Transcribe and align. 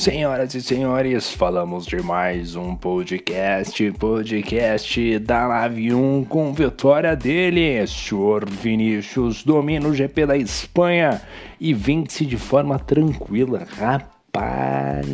Senhoras 0.00 0.54
e 0.54 0.62
senhores, 0.62 1.30
falamos 1.30 1.84
de 1.84 2.00
mais 2.00 2.56
um 2.56 2.74
podcast, 2.74 3.92
podcast 3.98 5.18
da 5.18 5.46
Live 5.46 5.92
1 5.92 6.24
com 6.24 6.54
vitória 6.54 7.14
dele, 7.14 7.86
senhor 7.86 8.48
Vinícius, 8.48 9.44
domina 9.44 9.86
o 9.86 9.94
GP 9.94 10.24
da 10.24 10.38
Espanha 10.38 11.20
e 11.60 11.74
vence 11.74 12.24
de 12.24 12.38
forma 12.38 12.78
tranquila, 12.78 13.66
rapaz. 13.78 15.04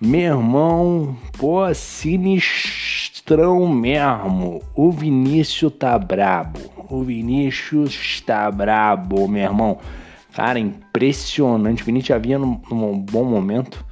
Meu 0.00 0.38
irmão, 0.38 1.16
pô, 1.38 1.72
sinistrão 1.72 3.68
mesmo. 3.68 4.64
O 4.74 4.90
Vinícius 4.90 5.72
tá 5.78 5.96
brabo. 5.96 6.58
O 6.88 7.04
Vinícius 7.04 8.20
tá 8.26 8.50
brabo, 8.50 9.28
meu 9.28 9.44
irmão. 9.44 9.78
Cara, 10.32 10.58
impressionante. 10.58 11.82
O 11.82 11.86
Vinícius 11.86 12.08
já 12.08 12.18
vinha 12.18 12.38
num, 12.38 12.60
num 12.70 12.98
bom 12.98 13.24
momento, 13.24 13.84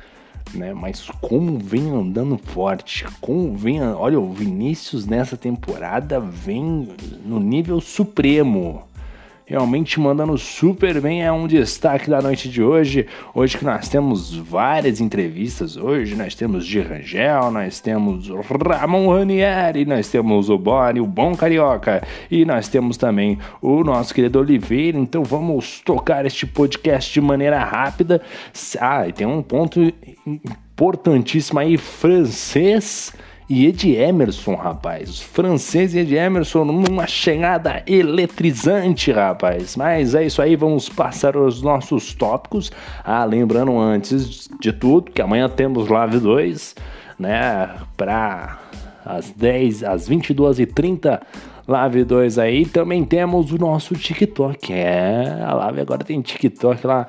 né? 0.54 0.72
Mas 0.72 1.08
como 1.20 1.58
vem 1.58 1.90
andando 1.90 2.38
forte. 2.38 3.04
Como 3.20 3.56
vem. 3.56 3.82
Olha, 3.82 4.18
o 4.18 4.32
Vinícius 4.32 5.06
nessa 5.06 5.36
temporada 5.36 6.20
vem 6.20 6.88
no 7.24 7.38
nível 7.40 7.80
supremo 7.80 8.84
realmente 9.48 9.98
mandando 9.98 10.36
super 10.36 11.00
bem, 11.00 11.24
é 11.24 11.32
um 11.32 11.46
destaque 11.46 12.10
da 12.10 12.20
noite 12.20 12.50
de 12.50 12.62
hoje. 12.62 13.06
Hoje 13.34 13.56
que 13.56 13.64
nós 13.64 13.88
temos 13.88 14.36
várias 14.36 15.00
entrevistas, 15.00 15.74
hoje 15.74 16.14
nós 16.14 16.34
temos 16.34 16.66
de 16.66 16.78
Rangel, 16.80 17.50
nós 17.50 17.80
temos 17.80 18.28
Ramon 18.28 19.10
Ranieri, 19.10 19.86
nós 19.86 20.08
temos 20.10 20.50
o 20.50 20.58
Boni, 20.58 21.00
o 21.00 21.06
Bom 21.06 21.34
Carioca, 21.34 22.06
e 22.30 22.44
nós 22.44 22.68
temos 22.68 22.98
também 22.98 23.38
o 23.62 23.82
nosso 23.82 24.14
querido 24.14 24.38
Oliveira, 24.38 24.98
então 24.98 25.24
vamos 25.24 25.80
tocar 25.80 26.26
este 26.26 26.46
podcast 26.46 27.10
de 27.10 27.20
maneira 27.22 27.58
rápida. 27.64 28.20
Ah, 28.78 29.08
e 29.08 29.14
tem 29.14 29.26
um 29.26 29.42
ponto 29.42 29.80
importantíssimo 30.26 31.58
aí, 31.58 31.78
francês 31.78 33.14
e 33.48 33.66
Ed 33.66 33.96
Emerson, 33.96 34.54
rapaz. 34.54 35.08
Os 35.08 35.22
franceses 35.22 35.94
e 35.94 36.00
Ed 36.00 36.14
Emerson 36.14 36.64
numa 36.64 37.06
chegada 37.06 37.82
eletrizante, 37.86 39.10
rapaz. 39.10 39.74
Mas 39.74 40.14
é 40.14 40.26
isso 40.26 40.42
aí, 40.42 40.54
vamos 40.54 40.88
passar 40.88 41.36
os 41.36 41.62
nossos 41.62 42.12
tópicos. 42.14 42.70
Ah, 43.02 43.24
lembrando 43.24 43.78
antes 43.78 44.50
de 44.60 44.72
tudo 44.72 45.10
que 45.10 45.22
amanhã 45.22 45.48
temos 45.48 45.88
Live 45.88 46.18
2, 46.18 46.74
né, 47.18 47.70
para 47.96 48.58
às 49.04 49.30
10, 49.30 49.84
às 49.84 50.08
22h30 50.08 51.20
Live 51.66 52.04
2 52.04 52.38
aí. 52.38 52.66
Também 52.66 53.02
temos 53.02 53.50
o 53.50 53.56
nosso 53.56 53.94
TikTok. 53.94 54.72
É, 54.72 55.42
a 55.42 55.54
Live 55.54 55.80
agora 55.80 56.04
tem 56.04 56.20
TikTok 56.20 56.86
lá. 56.86 57.06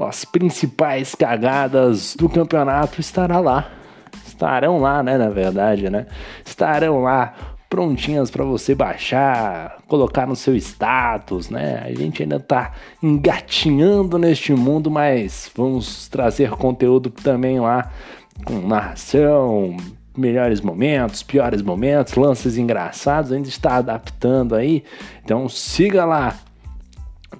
As 0.00 0.24
principais 0.24 1.14
cagadas 1.14 2.16
do 2.16 2.28
campeonato 2.28 3.00
estará 3.00 3.38
lá 3.38 3.83
estarão 4.34 4.80
lá, 4.80 5.02
né, 5.02 5.16
na 5.16 5.30
verdade, 5.30 5.88
né? 5.88 6.06
Estarão 6.44 7.02
lá 7.02 7.34
prontinhas 7.70 8.30
para 8.30 8.44
você 8.44 8.74
baixar, 8.74 9.78
colocar 9.88 10.26
no 10.26 10.36
seu 10.36 10.54
status, 10.56 11.50
né? 11.50 11.82
A 11.84 11.92
gente 11.92 12.22
ainda 12.22 12.38
tá 12.38 12.72
engatinhando 13.02 14.18
neste 14.18 14.52
mundo, 14.52 14.90
mas 14.90 15.50
vamos 15.56 16.08
trazer 16.08 16.50
conteúdo 16.50 17.10
também 17.10 17.58
lá 17.58 17.90
com 18.44 18.54
narração, 18.66 19.76
melhores 20.16 20.60
momentos, 20.60 21.22
piores 21.22 21.62
momentos, 21.62 22.14
lances 22.14 22.56
engraçados, 22.56 23.32
ainda 23.32 23.48
está 23.48 23.76
adaptando 23.76 24.54
aí. 24.54 24.84
Então 25.24 25.48
siga 25.48 26.04
lá 26.04 26.36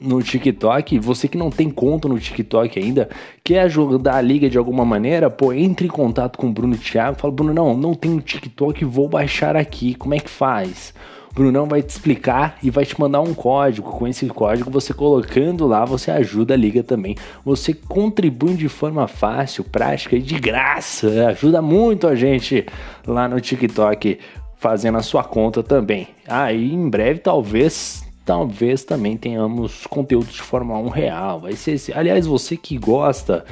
no 0.01 0.23
TikTok, 0.23 0.99
você 0.99 1.29
que 1.29 1.39
não 1.39 1.51
tem 1.51 1.71
conta 1.71 2.09
no 2.09 2.19
TikTok 2.19 2.79
ainda, 2.79 3.09
quer 3.43 3.61
ajudar 3.61 4.17
a 4.17 4.21
liga 4.21 4.49
de 4.49 4.59
alguma 4.59 4.85
maneira, 4.85 5.31
pô, 5.31 5.53
entre 5.53 5.87
em 5.87 5.91
contato 5.91 6.39
com 6.39 6.49
o 6.49 6.53
Bruno 6.53 6.77
Thiago, 6.77 7.19
fala, 7.19 7.33
Bruno, 7.33 7.55
não, 7.55 7.77
não 7.77 7.95
tenho 7.95 8.21
TikTok, 8.21 8.85
vou 8.85 9.09
baixar 9.09 9.57
aqui, 9.57 9.95
como 9.95 10.15
é 10.15 10.19
que 10.19 10.31
faz? 10.31 10.95
Brunão 11.35 11.67
vai 11.67 11.83
te 11.83 11.91
explicar 11.91 12.59
e 12.63 12.71
vai 12.71 12.87
te 12.87 12.99
mandar 12.99 13.21
um 13.21 13.35
código. 13.35 13.91
Com 13.91 14.07
esse 14.07 14.25
código, 14.29 14.71
você 14.71 14.95
colocando 14.95 15.67
lá, 15.67 15.85
você 15.85 16.13
ajuda 16.13 16.55
a 16.55 16.57
liga 16.57 16.83
também. 16.85 17.17
Você 17.45 17.75
contribui 17.75 18.55
de 18.55 18.69
forma 18.69 19.09
fácil, 19.09 19.65
prática 19.65 20.15
e 20.15 20.23
de 20.23 20.39
graça. 20.39 21.27
Ajuda 21.27 21.61
muito 21.61 22.07
a 22.07 22.15
gente 22.15 22.65
lá 23.05 23.27
no 23.27 23.41
TikTok 23.41 24.19
fazendo 24.57 24.97
a 24.97 25.03
sua 25.03 25.25
conta 25.25 25.61
também. 25.61 26.09
Aí 26.27 26.71
ah, 26.71 26.75
em 26.75 26.89
breve 26.89 27.19
talvez 27.19 28.04
talvez 28.25 28.85
também 28.85 29.17
tenhamos 29.17 29.87
conteúdo 29.87 30.27
de 30.27 30.41
Fórmula 30.41 30.79
1 30.79 30.89
real. 30.89 31.41
Vai 31.41 31.53
ser 31.53 31.73
esse. 31.73 31.93
Aliás, 31.93 32.27
você 32.27 32.57
que 32.57 32.79
gosta. 32.79 33.45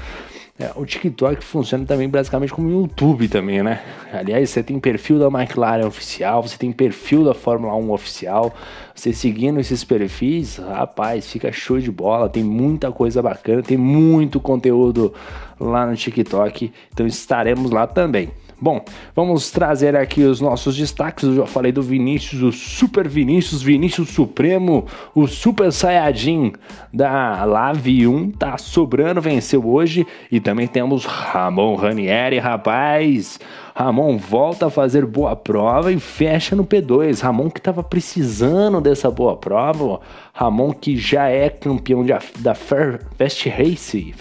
É, 0.59 0.71
o 0.77 0.85
TikTok 0.85 1.43
funciona 1.43 1.85
também 1.85 2.09
basicamente 2.09 2.53
como 2.53 2.69
o 2.69 2.71
YouTube 2.71 3.27
também, 3.27 3.63
né? 3.63 3.83
Aliás, 4.13 4.51
você 4.51 4.63
tem 4.63 4.79
perfil 4.79 5.19
da 5.19 5.27
McLaren 5.27 5.87
oficial, 5.87 6.43
você 6.43 6.59
tem 6.59 6.71
perfil 6.71 7.25
da 7.25 7.35
Fórmula 7.35 7.75
1 7.75 7.91
oficial. 7.91 8.55
Você 8.95 9.13
seguindo 9.13 9.59
esses 9.59 9.83
perfis, 9.83 10.59
rapaz, 10.59 11.31
fica 11.31 11.51
show 11.51 11.81
de 11.81 11.91
bola. 11.91 12.29
Tem 12.29 12.45
muita 12.45 12.93
coisa 12.93 13.23
bacana, 13.23 13.63
tem 13.63 13.79
muito 13.79 14.39
conteúdo 14.39 15.13
lá 15.59 15.87
no 15.87 15.97
TikTok. 15.97 16.73
Então 16.93 17.07
estaremos 17.07 17.71
lá 17.71 17.87
também. 17.87 18.31
Bom, 18.63 18.81
vamos 19.13 19.51
trazer 19.51 19.97
aqui 19.97 20.23
os 20.23 20.41
nossos 20.41 20.77
destaques. 20.77 21.25
Eu 21.25 21.35
já 21.35 21.47
falei 21.47 21.73
do 21.73 21.83
Vinícius, 21.83 22.43
o 22.43 22.53
Super 22.53 23.09
Vinícius, 23.09 23.61
Vinícius 23.61 24.11
Supremo, 24.11 24.87
o 25.13 25.27
Super 25.27 25.73
Saiyajin 25.73 26.53
da 26.95 27.45
Lave 27.45 28.07
1, 28.07 28.31
tá 28.31 28.57
sobrando, 28.57 29.21
venceu 29.21 29.67
hoje. 29.67 30.07
E 30.31 30.39
também 30.39 30.69
temos 30.69 31.05
Ramon 31.05 31.75
Ranieri, 31.75 32.39
rapaz. 32.39 33.41
Ramon 33.75 34.17
volta 34.17 34.67
a 34.67 34.71
fazer 34.71 35.07
boa 35.07 35.35
prova 35.35 35.91
e 35.91 35.99
fecha 35.99 36.55
no 36.55 36.65
P2. 36.65 37.21
Ramon 37.21 37.51
que 37.51 37.59
estava 37.59 37.83
precisando 37.83 38.81
dessa 38.81 39.11
boa 39.11 39.37
prova. 39.37 39.99
Ramon 40.33 40.73
que 40.73 40.97
já 40.97 41.27
é 41.27 41.49
campeão 41.51 42.05
de, 42.05 42.13
da 42.39 42.55
Fast 42.55 43.49
Race. 43.49 44.15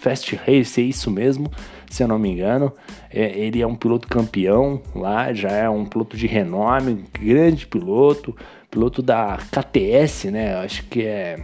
Fast 0.00 0.34
Race, 0.34 0.80
é 0.80 0.84
isso 0.84 1.12
mesmo 1.12 1.48
se 1.90 2.02
eu 2.02 2.08
não 2.08 2.18
me 2.18 2.30
engano. 2.30 2.72
É, 3.10 3.38
ele 3.38 3.60
é 3.60 3.66
um 3.66 3.74
piloto 3.74 4.08
campeão 4.08 4.80
lá, 4.94 5.32
já 5.32 5.50
é 5.50 5.68
um 5.68 5.84
piloto 5.84 6.16
de 6.16 6.26
renome, 6.26 7.04
grande 7.18 7.66
piloto, 7.66 8.36
piloto 8.70 9.02
da 9.02 9.38
KTS, 9.50 10.30
né? 10.30 10.56
Acho 10.56 10.84
que 10.84 11.02
é 11.02 11.38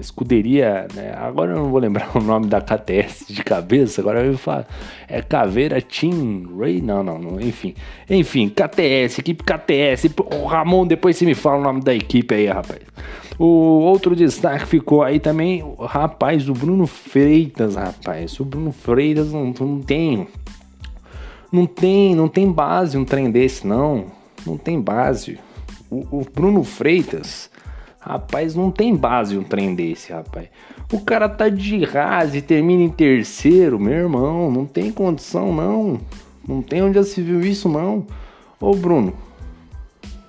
escuderia, 0.00 0.86
né? 0.94 1.14
Agora 1.16 1.52
eu 1.52 1.56
não 1.56 1.70
vou 1.70 1.80
lembrar 1.80 2.10
o 2.16 2.20
nome 2.20 2.46
da 2.46 2.60
KTS 2.60 3.32
de 3.32 3.42
cabeça, 3.42 4.00
agora 4.00 4.24
eu 4.24 4.38
falo, 4.38 4.64
é 5.08 5.20
Caveira 5.22 5.80
Team 5.80 6.56
Ray, 6.58 6.80
não, 6.80 7.02
não, 7.02 7.18
não, 7.18 7.40
enfim. 7.40 7.74
Enfim, 8.08 8.48
KTS, 8.48 9.20
equipe 9.20 9.42
KTS. 9.42 10.10
O 10.34 10.46
Ramon, 10.46 10.86
depois 10.86 11.16
você 11.16 11.24
me 11.24 11.34
fala 11.34 11.58
o 11.58 11.62
nome 11.62 11.80
da 11.80 11.94
equipe 11.94 12.34
aí, 12.34 12.46
rapaz. 12.46 12.80
O 13.44 13.80
outro 13.80 14.14
destaque 14.14 14.66
ficou 14.66 15.02
aí 15.02 15.18
também, 15.18 15.64
rapaz, 15.80 16.48
o 16.48 16.52
Bruno 16.52 16.86
Freitas, 16.86 17.74
rapaz. 17.74 18.38
O 18.38 18.44
Bruno 18.44 18.70
Freitas 18.70 19.32
não, 19.32 19.52
não 19.58 19.80
tem. 19.80 20.28
Não 21.50 21.66
tem, 21.66 22.14
não 22.14 22.28
tem 22.28 22.52
base 22.52 22.96
um 22.96 23.04
trem 23.04 23.32
desse, 23.32 23.66
não. 23.66 24.06
Não 24.46 24.56
tem 24.56 24.80
base. 24.80 25.40
O, 25.90 26.20
o 26.20 26.26
Bruno 26.32 26.62
Freitas, 26.62 27.50
rapaz, 27.98 28.54
não 28.54 28.70
tem 28.70 28.94
base 28.94 29.36
um 29.36 29.42
trem 29.42 29.74
desse, 29.74 30.12
rapaz. 30.12 30.46
O 30.92 31.00
cara 31.00 31.28
tá 31.28 31.48
de 31.48 31.84
rasa 31.84 32.38
e 32.38 32.42
termina 32.42 32.84
em 32.84 32.90
terceiro, 32.90 33.76
meu 33.76 33.92
irmão. 33.92 34.52
Não 34.52 34.66
tem 34.66 34.92
condição, 34.92 35.52
não. 35.52 36.00
Não 36.46 36.62
tem 36.62 36.80
onde 36.80 36.94
já 36.94 37.02
se 37.02 37.20
viu 37.20 37.40
isso, 37.40 37.68
não. 37.68 38.06
Ô, 38.60 38.72
Bruno. 38.76 39.12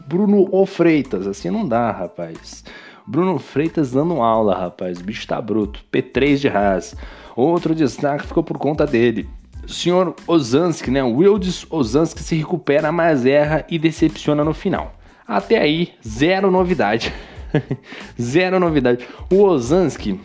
Bruno 0.07 0.47
ou 0.51 0.65
Freitas, 0.65 1.27
assim 1.27 1.51
não 1.51 1.67
dá, 1.67 1.91
rapaz. 1.91 2.63
Bruno 3.05 3.37
Freitas 3.37 3.91
dando 3.91 4.21
aula, 4.21 4.57
rapaz. 4.57 4.99
O 4.99 5.03
bicho 5.03 5.27
tá 5.27 5.41
bruto. 5.41 5.83
P3 5.91 6.37
de 6.37 6.47
Haas. 6.47 6.95
Outro 7.35 7.75
destaque 7.75 8.27
ficou 8.27 8.43
por 8.43 8.57
conta 8.57 8.85
dele. 8.85 9.27
O 9.63 9.71
senhor 9.71 10.15
Ozanski, 10.27 10.91
né? 10.91 11.01
Wildes 11.03 11.65
Ozanski 11.69 12.21
se 12.21 12.35
recupera, 12.35 12.91
mas 12.91 13.25
erra 13.25 13.65
e 13.69 13.79
decepciona 13.79 14.43
no 14.43 14.53
final. 14.53 14.93
Até 15.27 15.57
aí, 15.57 15.93
zero 16.05 16.51
novidade. 16.51 17.13
zero 18.21 18.59
novidade. 18.59 19.07
O 19.31 19.41
Ozanski. 19.43 20.19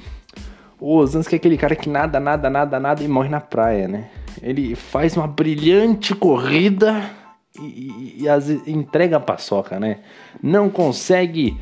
O 0.81 0.97
Ozanski 0.97 1.35
é 1.35 1.39
aquele 1.39 1.57
cara 1.57 1.75
que 1.75 1.89
nada, 1.89 2.21
nada, 2.21 2.51
nada, 2.51 2.79
nada 2.79 3.03
e 3.03 3.09
morre 3.09 3.29
na 3.29 3.41
praia, 3.41 3.89
né? 3.89 4.09
Ele 4.43 4.75
faz 4.75 5.17
uma 5.17 5.27
brilhante 5.27 6.15
corrida 6.15 7.11
e, 7.61 8.23
e, 8.23 8.27
e 8.67 8.73
entrega 8.73 9.17
a 9.17 9.21
paçoca, 9.21 9.81
né? 9.81 9.99
Não 10.43 10.71
consegue 10.71 11.59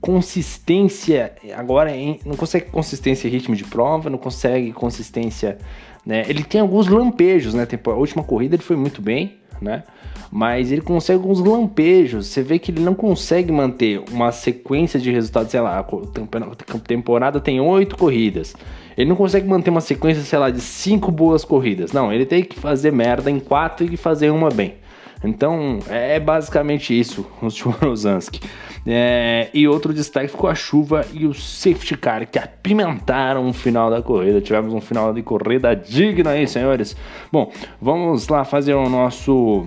consistência 0.00 1.32
agora 1.56 1.90
não 2.24 2.36
consegue 2.36 2.70
consistência 2.70 3.28
em 3.28 3.30
ritmo 3.30 3.54
de 3.54 3.64
prova, 3.64 4.10
não 4.10 4.18
consegue 4.18 4.72
consistência, 4.72 5.58
né? 6.04 6.24
Ele 6.28 6.42
tem 6.42 6.60
alguns 6.60 6.88
lampejos, 6.88 7.54
né? 7.54 7.66
A 7.86 7.90
última 7.90 8.22
corrida 8.22 8.56
ele 8.56 8.62
foi 8.62 8.76
muito 8.76 9.02
bem, 9.02 9.36
né? 9.60 9.84
Mas 10.32 10.70
ele 10.70 10.80
consegue 10.80 11.18
alguns 11.18 11.40
lampejos. 11.40 12.28
Você 12.28 12.42
vê 12.42 12.58
que 12.58 12.70
ele 12.70 12.80
não 12.80 12.94
consegue 12.94 13.50
manter 13.50 14.02
uma 14.10 14.30
sequência 14.30 14.98
de 14.98 15.10
resultados, 15.10 15.50
sei 15.50 15.60
lá, 15.60 15.78
a 15.78 16.78
temporada 16.78 17.40
tem 17.40 17.60
oito 17.60 17.96
corridas. 17.96 18.54
Ele 18.96 19.08
não 19.08 19.16
consegue 19.16 19.48
manter 19.48 19.70
uma 19.70 19.80
sequência, 19.80 20.22
sei 20.22 20.38
lá, 20.38 20.50
de 20.50 20.60
cinco 20.60 21.10
boas 21.10 21.44
corridas. 21.44 21.92
Não, 21.92 22.12
ele 22.12 22.26
tem 22.26 22.44
que 22.44 22.58
fazer 22.58 22.92
merda 22.92 23.30
em 23.30 23.40
quatro 23.40 23.84
e 23.92 23.96
fazer 23.96 24.30
uma 24.30 24.50
bem. 24.50 24.74
Então 25.22 25.80
é 25.88 26.18
basicamente 26.18 26.98
isso, 26.98 27.26
o 27.42 27.50
Chorozanski. 27.50 28.40
É, 28.86 29.50
e 29.52 29.68
outro 29.68 29.92
destaque 29.92 30.28
ficou 30.28 30.48
a 30.48 30.54
chuva 30.54 31.04
e 31.12 31.26
o 31.26 31.34
safety 31.34 31.96
car 31.96 32.26
que 32.26 32.38
apimentaram 32.38 33.46
o 33.48 33.52
final 33.52 33.90
da 33.90 34.00
corrida. 34.00 34.40
Tivemos 34.40 34.72
um 34.72 34.80
final 34.80 35.12
de 35.12 35.22
corrida 35.22 35.76
digno 35.76 36.30
aí, 36.30 36.46
senhores. 36.46 36.96
Bom, 37.30 37.52
vamos 37.80 38.28
lá 38.28 38.44
fazer 38.44 38.74
o 38.74 38.88
nosso 38.88 39.66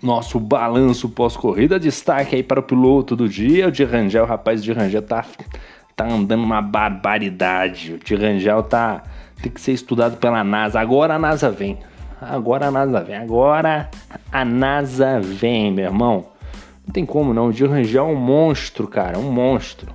nosso 0.00 0.38
balanço 0.40 1.08
pós-corrida. 1.08 1.78
Destaque 1.78 2.36
aí 2.36 2.42
para 2.42 2.60
o 2.60 2.62
piloto 2.62 3.14
do 3.14 3.28
dia, 3.28 3.68
o 3.68 3.70
de 3.70 3.84
Rangel. 3.84 4.24
O 4.24 4.26
rapaz 4.26 4.62
de 4.62 4.72
Rangel 4.72 5.02
tá, 5.02 5.24
tá 5.94 6.06
andando 6.06 6.42
uma 6.42 6.60
barbaridade. 6.60 7.94
O 7.94 7.98
de 7.98 8.14
Rangel 8.14 8.62
tá, 8.64 9.02
tem 9.40 9.50
que 9.50 9.60
ser 9.60 9.72
estudado 9.72 10.16
pela 10.16 10.42
NASA. 10.42 10.80
Agora 10.80 11.14
a 11.14 11.18
NASA 11.18 11.50
vem. 11.50 11.78
Agora 12.22 12.68
a 12.68 12.70
NASA 12.70 13.00
vem. 13.00 13.16
Agora 13.16 13.90
a 14.30 14.44
NASA 14.44 15.20
vem, 15.20 15.72
meu 15.72 15.86
irmão. 15.86 16.26
Não 16.86 16.92
tem 16.92 17.04
como 17.04 17.34
não. 17.34 17.48
O 17.48 17.52
Gil 17.52 17.68
Rangel 17.68 18.04
é 18.04 18.08
um 18.08 18.16
monstro, 18.16 18.86
cara. 18.86 19.18
Um 19.18 19.30
monstro. 19.30 19.92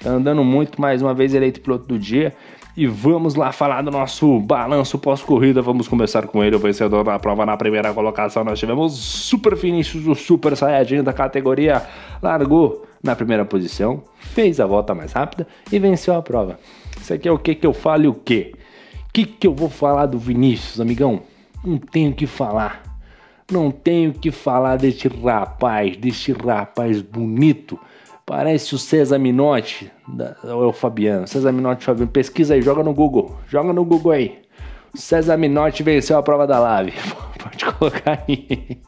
Tá 0.00 0.10
andando 0.10 0.44
muito, 0.44 0.80
mais 0.80 1.02
uma 1.02 1.12
vez 1.14 1.34
eleito 1.34 1.60
piloto 1.60 1.86
do 1.86 1.98
dia. 1.98 2.34
E 2.76 2.86
vamos 2.86 3.34
lá 3.34 3.50
falar 3.50 3.82
do 3.82 3.90
nosso 3.90 4.38
balanço 4.38 4.98
pós-corrida. 4.98 5.60
Vamos 5.60 5.88
começar 5.88 6.26
com 6.28 6.44
ele, 6.44 6.54
o 6.54 6.60
vencedor 6.60 7.02
da 7.02 7.18
prova 7.18 7.44
na 7.44 7.56
primeira 7.56 7.92
colocação. 7.92 8.44
Nós 8.44 8.58
tivemos 8.58 8.96
Super 8.96 9.56
Finícius, 9.56 10.06
o 10.06 10.14
Super 10.14 10.56
Saiyajin 10.56 11.02
da 11.02 11.12
categoria. 11.12 11.82
Largou 12.22 12.86
na 13.02 13.16
primeira 13.16 13.44
posição, 13.44 14.02
fez 14.18 14.60
a 14.60 14.66
volta 14.66 14.94
mais 14.94 15.12
rápida 15.12 15.46
e 15.72 15.78
venceu 15.78 16.14
a 16.14 16.22
prova. 16.22 16.58
Isso 17.00 17.12
aqui 17.14 17.28
é 17.28 17.32
o 17.32 17.38
que 17.38 17.54
que 17.54 17.66
eu 17.66 17.72
falo 17.72 18.04
e 18.04 18.08
o 18.08 18.14
que? 18.14 18.52
O 19.08 19.12
que 19.12 19.24
que 19.24 19.46
eu 19.46 19.54
vou 19.54 19.68
falar 19.68 20.06
do 20.06 20.18
Vinícius, 20.18 20.80
amigão? 20.80 21.22
Não 21.64 21.78
tenho 21.78 22.14
que 22.14 22.26
falar. 22.26 22.82
Não 23.50 23.70
tenho 23.70 24.12
que 24.12 24.30
falar 24.30 24.76
deste 24.76 25.08
rapaz, 25.08 25.96
deste 25.96 26.32
rapaz 26.32 27.00
bonito. 27.00 27.78
Parece 28.26 28.74
o 28.74 28.78
César 28.78 29.18
Minotti, 29.18 29.90
ou 30.44 30.64
é 30.64 30.66
o 30.66 30.72
Fabiano. 30.72 31.26
César 31.26 31.50
Minotti, 31.50 31.84
Fabiano. 31.84 32.10
Pesquisa 32.10 32.52
aí, 32.52 32.60
joga 32.60 32.82
no 32.82 32.92
Google. 32.92 33.38
Joga 33.48 33.72
no 33.72 33.84
Google 33.84 34.12
aí. 34.12 34.38
César 34.94 35.38
Minotti 35.38 35.82
venceu 35.82 36.18
a 36.18 36.22
prova 36.22 36.46
da 36.46 36.58
Lave. 36.58 36.92
Pode 37.42 37.64
colocar 37.64 38.22
aí. 38.28 38.82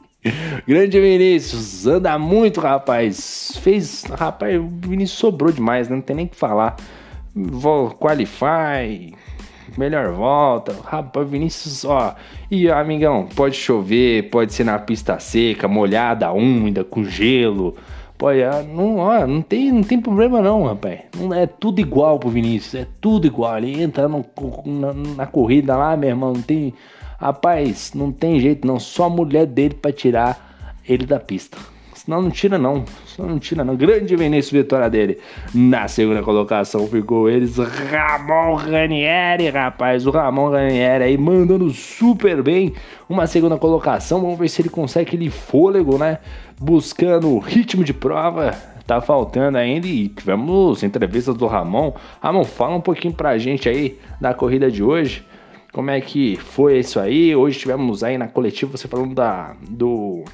Grande 0.68 1.00
Vinícius, 1.00 1.86
anda 1.86 2.18
muito, 2.18 2.60
rapaz. 2.60 3.58
Fez. 3.62 4.04
Rapaz, 4.04 4.60
o 4.60 4.68
Vinícius 4.68 5.18
sobrou 5.18 5.50
demais, 5.50 5.88
né? 5.88 5.96
não 5.96 6.02
tem 6.02 6.16
nem 6.16 6.26
que 6.26 6.36
falar. 6.36 6.76
Vou 7.34 7.92
qualify, 7.92 9.14
melhor 9.76 10.12
volta. 10.12 10.74
Rapaz, 10.84 11.28
Vinícius, 11.28 11.84
ó. 11.84 12.14
E 12.50 12.70
amigão, 12.70 13.28
pode 13.34 13.56
chover, 13.56 14.30
pode 14.30 14.52
ser 14.52 14.64
na 14.64 14.78
pista 14.78 15.18
seca, 15.18 15.68
molhada, 15.68 16.32
úmida, 16.32 16.84
com 16.84 17.04
gelo. 17.04 17.76
Pode, 18.16 18.42
ah, 18.42 18.62
não, 18.62 18.96
ó, 18.96 19.26
não 19.26 19.40
tem, 19.40 19.72
não 19.72 19.82
tem 19.82 20.00
problema 20.00 20.42
não, 20.42 20.64
rapaz. 20.64 21.00
Não 21.16 21.32
é 21.32 21.46
tudo 21.46 21.80
igual 21.80 22.18
pro 22.18 22.28
Vinícius, 22.28 22.82
é 22.82 22.86
tudo 23.00 23.26
igual. 23.26 23.56
Ele 23.56 23.82
entra 23.82 24.06
no, 24.08 24.24
na, 24.66 24.92
na 24.92 25.26
corrida 25.26 25.76
lá, 25.76 25.96
meu 25.96 26.10
irmão, 26.10 26.34
não 26.34 26.42
tem, 26.42 26.74
rapaz, 27.18 27.92
não 27.94 28.12
tem 28.12 28.38
jeito 28.38 28.66
não. 28.66 28.78
Só 28.78 29.04
a 29.04 29.10
mulher 29.10 29.46
dele 29.46 29.74
para 29.74 29.92
tirar 29.92 30.78
ele 30.86 31.06
da 31.06 31.18
pista. 31.18 31.56
Senão 32.04 32.22
não 32.22 32.30
tira 32.30 32.56
não. 32.56 32.84
Senão 33.06 33.28
não 33.28 33.38
tira 33.38 33.62
não. 33.62 33.76
Grande 33.76 34.16
Vinícius 34.16 34.52
vitória 34.52 34.88
dele. 34.88 35.18
Na 35.54 35.86
segunda 35.86 36.22
colocação 36.22 36.86
ficou 36.86 37.28
eles 37.28 37.58
Ramon 37.58 38.54
Ranieri, 38.54 39.50
rapaz. 39.50 40.06
O 40.06 40.10
Ramon 40.10 40.48
Ranieri 40.48 41.04
aí 41.04 41.18
mandando 41.18 41.68
super 41.70 42.42
bem. 42.42 42.72
Uma 43.06 43.26
segunda 43.26 43.58
colocação. 43.58 44.22
Vamos 44.22 44.38
ver 44.38 44.48
se 44.48 44.62
ele 44.62 44.70
consegue 44.70 45.08
aquele 45.08 45.28
fôlego, 45.28 45.98
né? 45.98 46.18
Buscando 46.58 47.38
ritmo 47.38 47.84
de 47.84 47.92
prova. 47.92 48.52
Tá 48.86 49.02
faltando 49.02 49.58
ainda 49.58 49.86
e 49.86 50.08
tivemos 50.08 50.82
entrevistas 50.82 51.36
do 51.36 51.46
Ramon. 51.46 51.92
Ramon, 52.22 52.44
fala 52.44 52.76
um 52.76 52.80
pouquinho 52.80 53.12
pra 53.12 53.36
gente 53.36 53.68
aí 53.68 53.98
da 54.18 54.32
corrida 54.32 54.70
de 54.70 54.82
hoje. 54.82 55.22
Como 55.70 55.90
é 55.90 56.00
que 56.00 56.36
foi 56.36 56.78
isso 56.78 56.98
aí? 56.98 57.36
Hoje 57.36 57.58
tivemos 57.58 58.02
aí 58.02 58.16
na 58.16 58.26
coletiva 58.26 58.74
você 58.76 58.88
falando 58.88 59.14
da, 59.14 59.54
do 59.68 60.24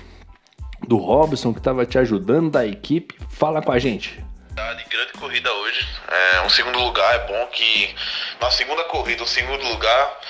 do 0.86 0.96
Robson 0.96 1.52
que 1.52 1.58
estava 1.58 1.84
te 1.84 1.98
ajudando 1.98 2.50
da 2.50 2.66
equipe. 2.66 3.16
Fala 3.30 3.60
com 3.60 3.72
a 3.72 3.78
gente. 3.78 4.24
De 4.54 4.84
grande 4.84 5.12
corrida 5.18 5.52
hoje. 5.52 5.86
É, 6.08 6.40
um 6.42 6.48
segundo 6.48 6.78
lugar 6.78 7.14
é 7.14 7.18
bom 7.26 7.46
que 7.48 7.94
na 8.40 8.50
segunda 8.50 8.84
corrida, 8.84 9.22
o 9.22 9.26
segundo 9.26 9.64
lugar 9.66 10.20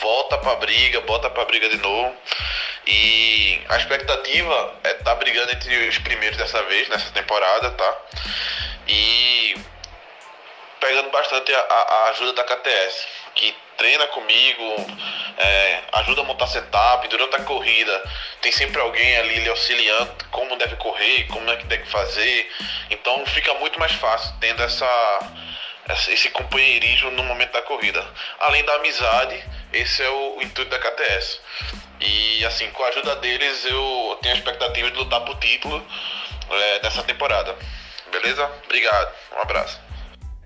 volta 0.00 0.38
para 0.38 0.56
briga, 0.56 1.00
bota 1.02 1.30
para 1.30 1.44
briga 1.44 1.68
de 1.68 1.78
novo. 1.78 2.14
E 2.86 3.60
a 3.68 3.76
expectativa 3.76 4.74
é 4.82 4.90
estar 4.90 5.04
tá 5.04 5.14
brigando 5.14 5.52
entre 5.52 5.88
os 5.88 5.98
primeiros 5.98 6.36
dessa 6.36 6.62
vez, 6.64 6.88
nessa 6.88 7.10
temporada, 7.12 7.70
tá? 7.70 7.98
E 8.88 9.54
pegando 10.80 11.10
bastante 11.10 11.54
a, 11.54 11.60
a 11.60 12.10
ajuda 12.10 12.32
da 12.32 12.44
KTS, 12.44 13.06
que 13.36 13.54
treina 13.76 14.06
comigo, 14.08 14.86
é, 15.38 15.80
ajuda 15.92 16.22
a 16.22 16.24
montar 16.24 16.48
setup, 16.48 17.06
durante 17.06 17.36
a 17.36 17.44
corrida 17.44 18.02
tem 18.42 18.52
sempre 18.52 18.80
alguém 18.80 19.16
ali 19.18 19.38
lhe 19.38 19.48
auxiliando 19.48 20.12
como 20.30 20.56
deve 20.56 20.76
correr, 20.76 21.26
como 21.28 21.48
é 21.48 21.56
que 21.56 21.66
que 21.66 21.88
fazer. 21.88 22.50
Então 22.90 23.24
fica 23.26 23.54
muito 23.54 23.78
mais 23.78 23.92
fácil 23.92 24.34
tendo 24.40 24.62
essa, 24.62 25.32
esse 26.10 26.28
companheirismo 26.30 27.10
no 27.12 27.22
momento 27.22 27.52
da 27.52 27.62
corrida. 27.62 28.04
Além 28.40 28.64
da 28.64 28.74
amizade, 28.74 29.42
esse 29.72 30.02
é 30.02 30.10
o, 30.10 30.38
o 30.38 30.42
intuito 30.42 30.70
da 30.70 30.78
KTS. 30.78 31.40
E 32.00 32.44
assim, 32.44 32.68
com 32.72 32.82
a 32.82 32.88
ajuda 32.88 33.16
deles 33.16 33.64
eu 33.64 34.18
tenho 34.20 34.34
a 34.34 34.38
expectativa 34.38 34.90
de 34.90 34.96
lutar 34.98 35.20
por 35.20 35.38
título 35.38 35.80
é, 36.50 36.82
nessa 36.82 37.02
temporada. 37.04 37.56
Beleza? 38.10 38.50
Obrigado. 38.64 39.12
Um 39.36 39.40
abraço. 39.40 39.80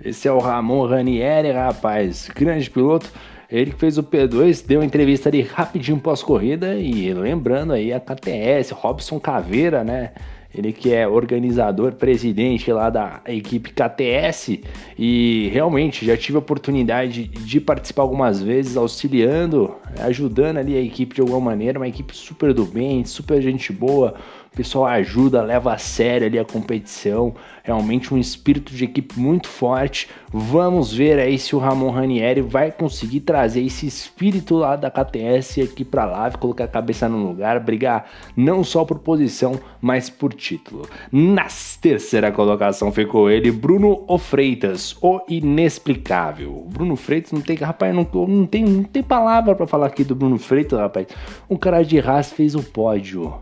Esse 0.04 0.28
é 0.28 0.32
o 0.32 0.38
Ramon 0.38 0.86
Ranieri, 0.86 1.50
rapaz, 1.50 2.28
grande 2.28 2.70
piloto. 2.70 3.10
Ele 3.50 3.70
que 3.70 3.78
fez 3.78 3.96
o 3.96 4.02
P2, 4.02 4.66
deu 4.66 4.82
entrevista 4.82 5.28
ali 5.28 5.42
rapidinho 5.42 5.98
pós-corrida 5.98 6.74
e 6.74 7.12
lembrando 7.14 7.72
aí 7.72 7.92
a 7.92 8.00
KTS, 8.00 8.74
Robson 8.74 9.20
Caveira, 9.20 9.84
né? 9.84 10.12
Ele 10.56 10.72
que 10.72 10.92
é 10.92 11.06
organizador, 11.06 11.92
presidente 11.92 12.72
lá 12.72 12.88
da 12.88 13.20
equipe 13.26 13.72
KTS 13.72 14.62
e 14.98 15.50
realmente 15.52 16.06
já 16.06 16.16
tive 16.16 16.36
a 16.36 16.38
oportunidade 16.38 17.24
de 17.24 17.60
participar 17.60 18.02
algumas 18.02 18.40
vezes, 18.40 18.76
auxiliando, 18.76 19.74
ajudando 20.00 20.56
ali 20.56 20.74
a 20.76 20.80
equipe 20.80 21.14
de 21.14 21.20
alguma 21.20 21.40
maneira, 21.40 21.78
uma 21.78 21.88
equipe 21.88 22.16
super 22.16 22.54
do 22.54 22.64
bem, 22.64 23.04
super 23.04 23.42
gente 23.42 23.70
boa, 23.70 24.14
o 24.56 24.64
pessoal 24.64 24.86
ajuda, 24.86 25.42
leva 25.42 25.74
a 25.74 25.76
sério 25.76 26.26
ali 26.26 26.38
a 26.38 26.44
competição, 26.44 27.34
realmente 27.62 28.14
um 28.14 28.16
espírito 28.16 28.72
de 28.72 28.84
equipe 28.84 29.20
muito 29.20 29.48
forte. 29.48 30.08
Vamos 30.32 30.90
ver 30.94 31.18
aí 31.18 31.38
se 31.38 31.54
o 31.54 31.58
Ramon 31.58 31.90
Ranieri 31.90 32.40
vai 32.40 32.72
conseguir 32.72 33.20
trazer 33.20 33.60
esse 33.60 33.86
espírito 33.86 34.56
lá 34.56 34.74
da 34.74 34.90
KTS 34.90 35.60
aqui 35.60 35.84
para 35.84 36.06
lá, 36.06 36.30
colocar 36.30 36.64
a 36.64 36.68
cabeça 36.68 37.06
no 37.06 37.18
lugar, 37.28 37.60
brigar 37.60 38.08
não 38.34 38.64
só 38.64 38.82
por 38.82 38.98
posição, 39.00 39.60
mas 39.78 40.08
por 40.08 40.32
título. 40.32 40.88
Na 41.12 41.48
terceira 41.82 42.32
colocação 42.32 42.90
ficou 42.90 43.30
ele, 43.30 43.50
Bruno 43.50 44.06
Freitas, 44.18 44.96
o 45.02 45.20
inexplicável. 45.28 46.66
Bruno 46.66 46.96
Freitas 46.96 47.30
não 47.30 47.42
tem, 47.42 47.56
rapaz, 47.56 47.94
não, 47.94 48.08
não 48.26 48.46
tem, 48.46 48.64
não 48.64 48.84
tem 48.84 49.02
palavra 49.02 49.54
para 49.54 49.66
falar 49.66 49.88
aqui 49.88 50.02
do 50.02 50.14
Bruno 50.14 50.38
Freitas, 50.38 50.78
rapaz. 50.78 51.08
Um 51.50 51.56
cara 51.58 51.82
de 51.82 51.98
Haas 52.00 52.32
fez 52.32 52.54
o 52.54 52.62
pódio 52.62 53.34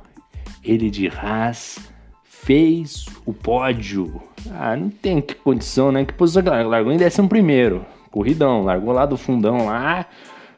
ele 0.64 0.90
de 0.90 1.08
Haas 1.08 1.78
fez 2.24 3.06
o 3.24 3.32
pódio. 3.32 4.20
Ah, 4.52 4.76
não 4.76 4.90
tem 4.90 5.20
que 5.20 5.34
condição, 5.34 5.90
né? 5.90 6.04
Que 6.04 6.12
posição 6.12 6.42
largou 6.68 6.92
em 6.92 6.96
décimo 6.96 7.28
primeiro. 7.28 7.84
Corridão, 8.10 8.62
largou 8.62 8.92
lá 8.92 9.06
do 9.06 9.16
fundão 9.16 9.66
lá, 9.66 10.06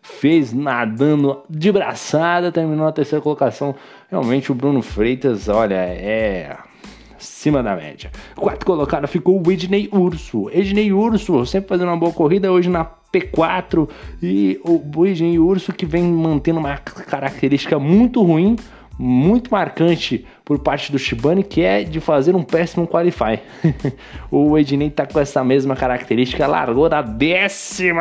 fez 0.02 0.52
nadando 0.52 1.42
de 1.48 1.72
braçada, 1.72 2.52
terminou 2.52 2.86
a 2.86 2.92
terceira 2.92 3.22
colocação. 3.22 3.74
Realmente 4.10 4.52
o 4.52 4.54
Bruno 4.54 4.82
Freitas, 4.82 5.48
olha, 5.48 5.74
é 5.74 6.56
acima 7.16 7.62
da 7.62 7.74
média. 7.74 8.10
Quarto 8.34 8.66
colocado 8.66 9.06
ficou 9.06 9.42
o 9.44 9.50
Ednei 9.50 9.88
Urso. 9.92 10.50
Ednei 10.50 10.92
Urso, 10.92 11.46
sempre 11.46 11.68
fazendo 11.68 11.88
uma 11.88 11.96
boa 11.96 12.12
corrida, 12.12 12.52
hoje 12.52 12.68
na 12.68 12.84
P4. 13.12 13.88
E 14.22 14.60
o 14.64 15.06
Ednei 15.06 15.38
Urso 15.38 15.72
que 15.72 15.86
vem 15.86 16.02
mantendo 16.02 16.58
uma 16.58 16.76
característica 16.76 17.78
muito 17.78 18.22
ruim 18.22 18.56
muito 18.98 19.50
marcante 19.50 20.26
por 20.44 20.58
parte 20.58 20.90
do 20.90 20.98
Shibane, 20.98 21.42
que 21.42 21.62
é 21.62 21.84
de 21.84 22.00
fazer 22.00 22.34
um 22.34 22.42
péssimo 22.42 22.86
qualify. 22.86 23.40
o 24.30 24.56
Ednei 24.56 24.90
tá 24.90 25.06
com 25.06 25.20
essa 25.20 25.44
mesma 25.44 25.76
característica, 25.76 26.46
largou 26.46 26.88
da 26.88 27.02
15 27.02 27.92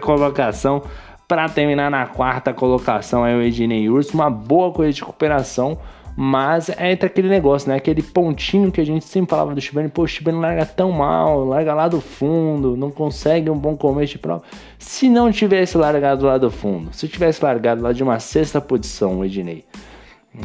colocação 0.00 0.82
para 1.26 1.48
terminar 1.48 1.90
na 1.90 2.06
quarta 2.06 2.52
colocação. 2.52 3.24
Aí 3.24 3.34
o 3.34 3.42
Ednei 3.42 3.88
Urso, 3.88 4.14
uma 4.14 4.28
boa 4.28 4.70
coisa 4.70 4.92
de 4.92 5.00
recuperação, 5.00 5.78
Mas 6.14 6.68
é 6.68 6.92
entre 6.92 7.06
aquele 7.06 7.28
negócio, 7.28 7.70
né? 7.70 7.76
Aquele 7.76 8.02
pontinho 8.02 8.70
que 8.70 8.80
a 8.80 8.84
gente 8.84 9.04
sempre 9.04 9.30
falava 9.30 9.54
do 9.54 9.60
Shibane, 9.60 9.88
pô, 9.88 10.02
o 10.02 10.06
Shibane 10.06 10.38
larga 10.38 10.66
tão 10.66 10.92
mal, 10.92 11.44
larga 11.44 11.72
lá 11.72 11.88
do 11.88 12.00
fundo, 12.00 12.76
não 12.76 12.90
consegue 12.90 13.48
um 13.48 13.56
bom 13.56 13.76
começo 13.76 14.12
de 14.12 14.18
prova. 14.18 14.42
Se 14.78 15.08
não 15.08 15.32
tivesse 15.32 15.78
largado 15.78 16.26
lá 16.26 16.36
do 16.36 16.50
fundo, 16.50 16.92
se 16.92 17.08
tivesse 17.08 17.42
largado 17.42 17.82
lá 17.82 17.92
de 17.92 18.02
uma 18.02 18.18
sexta 18.20 18.60
posição, 18.60 19.20
o 19.20 19.24
Ednei, 19.24 19.64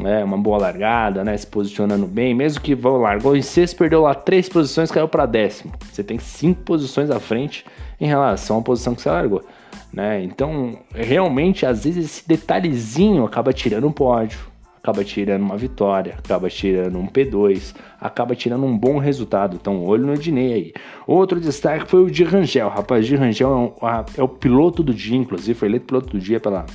é, 0.04 0.24
uma 0.24 0.38
boa 0.38 0.58
largada, 0.58 1.24
né? 1.24 1.36
Se 1.38 1.48
posicionando 1.48 2.06
bem, 2.06 2.34
mesmo 2.34 2.62
que 2.62 2.76
vão 2.76 2.98
largou 2.98 3.36
em 3.36 3.42
sexto, 3.42 3.78
perdeu 3.78 4.02
lá 4.02 4.14
três 4.14 4.50
posições, 4.50 4.92
caiu 4.92 5.08
para 5.08 5.26
décimo. 5.26 5.72
Você 5.92 6.04
tem 6.04 6.20
cinco 6.20 6.62
posições 6.64 7.10
à 7.10 7.20
frente 7.20 7.66
em 8.00 8.06
relação 8.06 8.60
à 8.60 8.62
posição 8.62 8.94
que 8.94 9.02
você 9.02 9.10
largou, 9.10 9.44
né? 9.92 10.22
Então, 10.24 10.78
realmente, 10.94 11.66
às 11.66 11.86
vezes 11.86 12.06
esse 12.06 12.28
detalhezinho 12.28 13.24
acaba 13.24 13.54
tirando 13.54 13.88
um 13.88 13.92
pódio, 13.92 14.40
acaba 14.78 15.04
tirando 15.06 15.42
uma 15.42 15.58
vitória, 15.58 16.16
acaba 16.18 16.50
tirando 16.50 16.98
um 16.98 17.08
P2, 17.08 17.74
acaba 18.00 18.36
tirando 18.36 18.66
um 18.66 18.78
bom 18.78 18.98
resultado. 18.98 19.58
Então, 19.60 19.84
olho 19.86 20.06
no 20.06 20.18
Dinei 20.18 20.54
aí. 20.54 20.74
Outro 21.06 21.40
destaque 21.40 21.90
foi 21.90 22.04
o 22.04 22.12
de 22.12 22.26
Rangel. 22.26 22.70
Rapaz, 22.70 23.06
de 23.06 23.16
Rangel 23.16 23.50
é, 23.50 23.56
um, 23.56 23.74
é, 24.18 24.24
o 24.24 24.28
piloto 24.28 24.84
do 24.84 24.94
dia, 24.94 25.18
inclusive, 25.18 25.58
foi 25.58 25.70
eleito 25.70 25.86
piloto 25.86 26.10
do 26.10 26.20
dia 26.20 26.40
pela, 26.40 26.66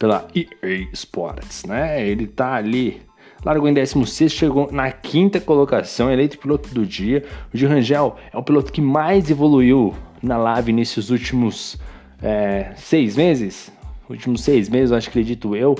pela 0.00 0.26
EA 0.34 0.88
Sports, 0.92 1.66
né? 1.66 2.04
Ele 2.04 2.26
tá 2.26 2.54
ali 2.54 3.02
largou 3.44 3.68
em 3.68 3.72
16, 3.74 4.32
chegou 4.32 4.72
na 4.72 4.90
quinta 4.90 5.40
colocação, 5.40 6.10
eleito 6.10 6.38
piloto 6.38 6.74
do 6.74 6.84
dia. 6.84 7.24
O 7.54 7.56
de 7.56 7.66
Rangel 7.66 8.16
é 8.32 8.36
o 8.36 8.42
piloto 8.42 8.72
que 8.72 8.80
mais 8.80 9.30
evoluiu 9.30 9.94
na 10.22 10.36
Lave 10.36 10.72
nesses 10.72 11.10
últimos 11.10 11.78
é, 12.22 12.72
seis 12.76 13.16
meses. 13.16 13.70
Últimos 14.08 14.42
seis 14.42 14.68
meses, 14.68 14.90
acho, 14.90 15.08
acredito 15.08 15.54
eu 15.54 15.76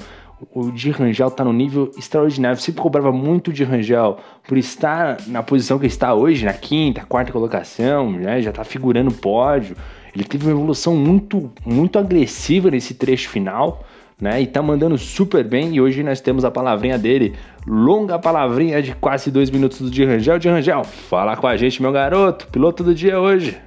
o 0.53 0.71
de 0.71 0.91
Rangel 0.91 1.29
está 1.29 1.45
no 1.45 1.53
nível 1.53 1.91
extraordinário. 1.97 2.57
Eu 2.57 2.61
sempre 2.61 2.81
cobrava 2.81 3.13
muito 3.13 3.53
de 3.53 3.65
Rangel 3.65 4.19
por 4.47 4.57
estar 4.57 5.19
na 5.27 5.43
posição 5.43 5.79
que 5.79 5.87
está 5.87 6.15
hoje, 6.15 6.45
na 6.45 6.53
quinta, 6.53 7.05
quarta 7.05 7.31
colocação, 7.31 8.11
né? 8.13 8.41
já 8.41 8.51
está 8.51 8.65
figurando 8.65 9.13
pódio. 9.13 9.77
Ele 10.15 10.25
teve 10.25 10.47
uma 10.47 10.53
evolução 10.53 10.97
muito, 10.97 11.53
muito 11.65 11.99
agressiva 11.99 12.71
nesse 12.71 12.95
trecho 12.95 13.29
final, 13.29 13.85
né? 14.21 14.41
E 14.41 14.45
está 14.45 14.61
mandando 14.61 14.99
super 14.99 15.43
bem. 15.43 15.75
E 15.75 15.81
hoje 15.81 16.03
nós 16.03 16.21
temos 16.21 16.45
a 16.45 16.51
palavrinha 16.51 16.99
dele, 16.99 17.39
longa 17.67 18.19
palavrinha 18.19 18.83
de 18.83 18.95
quase 18.95 19.31
dois 19.31 19.51
minutos 19.51 19.81
do 19.81 19.91
de 19.91 20.05
Rangel. 20.05 20.39
De 20.39 20.49
Rangel, 20.49 20.85
fala 20.85 21.37
com 21.37 21.47
a 21.47 21.57
gente, 21.57 21.81
meu 21.81 21.93
garoto, 21.93 22.47
piloto 22.49 22.85
do 22.85 22.95
dia 22.95 23.19
hoje. 23.19 23.59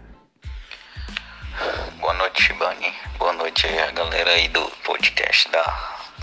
Boa 2.00 2.13
noite, 2.13 2.53
Bani. 2.53 2.93
Boa 3.17 3.33
noite 3.33 3.65
a 3.67 3.91
galera 3.91 4.31
aí 4.31 4.48
do 4.50 4.62
podcast 4.86 5.50
da 5.51 5.63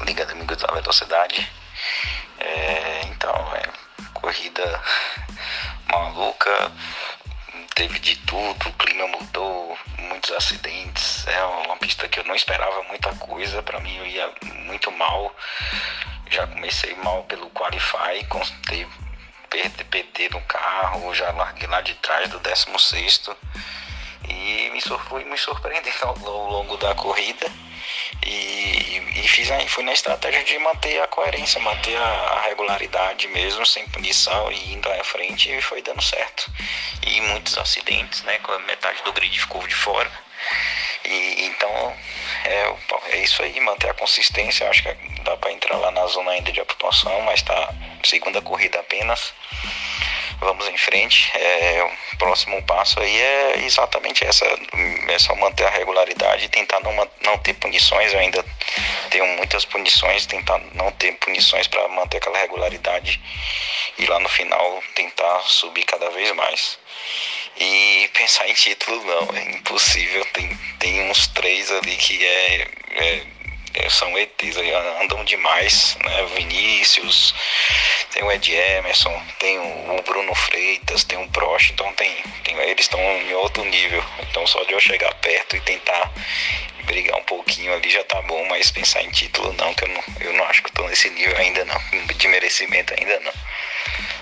Liga 0.04 0.24
de 0.24 0.32
Amigos 0.32 0.58
da 0.58 0.72
Velocidade. 0.72 1.50
É, 2.38 3.06
então, 3.06 3.34
é, 3.54 3.62
corrida 4.14 4.80
maluca, 5.90 6.70
teve 7.80 7.98
de 7.98 8.14
tudo, 8.26 8.68
o 8.68 8.72
clima 8.74 9.06
mudou, 9.06 9.78
muitos 9.96 10.30
acidentes. 10.32 11.26
É 11.26 11.42
uma 11.42 11.78
pista 11.78 12.06
que 12.08 12.20
eu 12.20 12.24
não 12.24 12.34
esperava 12.34 12.82
muita 12.82 13.08
coisa, 13.14 13.62
para 13.62 13.80
mim 13.80 13.96
eu 13.96 14.06
ia 14.06 14.30
muito 14.66 14.92
mal. 14.92 15.34
Já 16.28 16.46
comecei 16.46 16.94
mal 16.96 17.22
pelo 17.22 17.48
Qualify, 17.50 18.22
perder 19.48 19.84
PT 19.86 20.28
no 20.28 20.42
carro, 20.42 21.14
já 21.14 21.30
larguei 21.32 21.66
lá 21.68 21.80
de 21.80 21.94
trás 21.94 22.28
do 22.28 22.38
16 22.40 23.30
me, 24.70 24.80
fui 24.80 25.24
me 25.24 25.36
surpreendendo 25.36 25.96
ao, 26.02 26.50
longo 26.50 26.76
da 26.76 26.94
corrida 26.94 27.50
e, 28.24 29.02
e, 29.16 29.28
fiz 29.28 29.50
aí, 29.50 29.68
fui 29.68 29.84
na 29.84 29.92
estratégia 29.92 30.42
de 30.44 30.58
manter 30.58 31.00
a 31.02 31.06
coerência, 31.06 31.60
manter 31.60 31.96
a, 31.96 32.02
a, 32.02 32.40
regularidade 32.42 33.28
mesmo, 33.28 33.64
sem 33.64 33.86
punição 33.88 34.50
e 34.52 34.74
indo 34.74 34.90
à 34.92 35.04
frente 35.04 35.50
e 35.50 35.62
foi 35.62 35.80
dando 35.82 36.02
certo. 36.02 36.50
E 37.06 37.20
muitos 37.22 37.56
acidentes, 37.56 38.22
né? 38.24 38.38
Metade 38.66 39.02
do 39.04 39.12
grid 39.12 39.40
ficou 39.40 39.66
de 39.66 39.74
fora. 39.74 40.10
E 41.04 41.44
então 41.46 41.96
é, 42.44 42.74
é 43.12 43.22
isso 43.22 43.42
aí, 43.42 43.58
manter 43.60 43.90
a 43.90 43.94
consistência. 43.94 44.68
Acho 44.68 44.82
que 44.82 45.22
dá 45.22 45.36
para 45.36 45.52
entrar 45.52 45.76
lá 45.76 45.90
na 45.90 46.06
zona 46.06 46.32
ainda 46.32 46.52
de 46.52 46.62
pontuação, 46.64 47.20
mas 47.22 47.42
tá 47.42 47.74
segunda 48.04 48.42
corrida 48.42 48.80
apenas 48.80 49.32
vamos 50.40 50.68
em 50.68 50.76
frente. 50.76 51.30
É, 51.36 51.84
o 52.12 52.16
próximo 52.16 52.62
passo 52.62 52.98
aí 53.00 53.20
é 53.20 53.64
exatamente 53.64 54.24
essa, 54.24 54.44
é 55.08 55.18
só 55.18 55.34
manter 55.36 55.64
a 55.66 55.70
regularidade 55.70 56.46
e 56.46 56.48
tentar 56.48 56.80
não, 56.80 56.92
não 57.22 57.38
ter 57.38 57.54
punições. 57.54 58.12
Eu 58.12 58.20
ainda 58.20 58.44
tenho 59.10 59.26
muitas 59.36 59.64
punições, 59.64 60.26
tentar 60.26 60.58
não 60.72 60.90
ter 60.92 61.12
punições 61.14 61.68
para 61.68 61.86
manter 61.88 62.16
aquela 62.16 62.38
regularidade 62.38 63.20
e 63.98 64.06
lá 64.06 64.18
no 64.18 64.28
final 64.28 64.82
tentar 64.94 65.40
subir 65.40 65.84
cada 65.84 66.10
vez 66.10 66.32
mais. 66.32 66.78
E 67.58 68.08
pensar 68.14 68.48
em 68.48 68.54
título 68.54 69.04
não, 69.04 69.36
é 69.36 69.42
impossível. 69.50 70.24
Tem, 70.32 70.48
tem 70.78 71.10
uns 71.10 71.26
três 71.28 71.70
ali 71.70 71.96
que 71.96 72.24
é, 72.24 72.68
é 72.92 73.00
é, 73.00 73.22
são 73.88 74.18
ETs, 74.18 74.56
andam 75.00 75.24
demais, 75.24 75.96
né? 76.04 76.24
Vinícius, 76.34 77.34
tem 78.12 78.22
o 78.22 78.32
Ed 78.32 78.52
Emerson, 78.52 79.22
tem 79.38 79.58
o 79.58 80.02
Bruno 80.02 80.34
Freitas, 80.34 81.04
tem 81.04 81.22
o 81.22 81.28
Prost, 81.28 81.70
então 81.70 81.92
tem, 81.94 82.22
tem 82.44 82.58
eles 82.58 82.84
estão 82.84 83.00
em 83.00 83.32
outro 83.34 83.64
nível. 83.64 84.04
Então 84.28 84.46
só 84.46 84.62
de 84.64 84.72
eu 84.72 84.80
chegar 84.80 85.14
perto 85.14 85.56
e 85.56 85.60
tentar 85.60 86.12
brigar 86.84 87.18
um 87.18 87.24
pouquinho 87.24 87.72
ali 87.72 87.88
já 87.88 88.02
tá 88.04 88.20
bom, 88.22 88.44
mas 88.46 88.70
pensar 88.70 89.02
em 89.02 89.10
título 89.10 89.52
não, 89.52 89.72
que 89.74 89.84
eu 89.84 89.88
não, 89.88 90.04
eu 90.20 90.32
não 90.32 90.44
acho 90.46 90.62
que 90.62 90.72
tô 90.72 90.86
nesse 90.88 91.08
nível 91.10 91.36
ainda 91.36 91.64
não, 91.64 91.80
de 92.16 92.28
merecimento 92.28 92.94
ainda 92.98 93.20
não. 93.20 93.32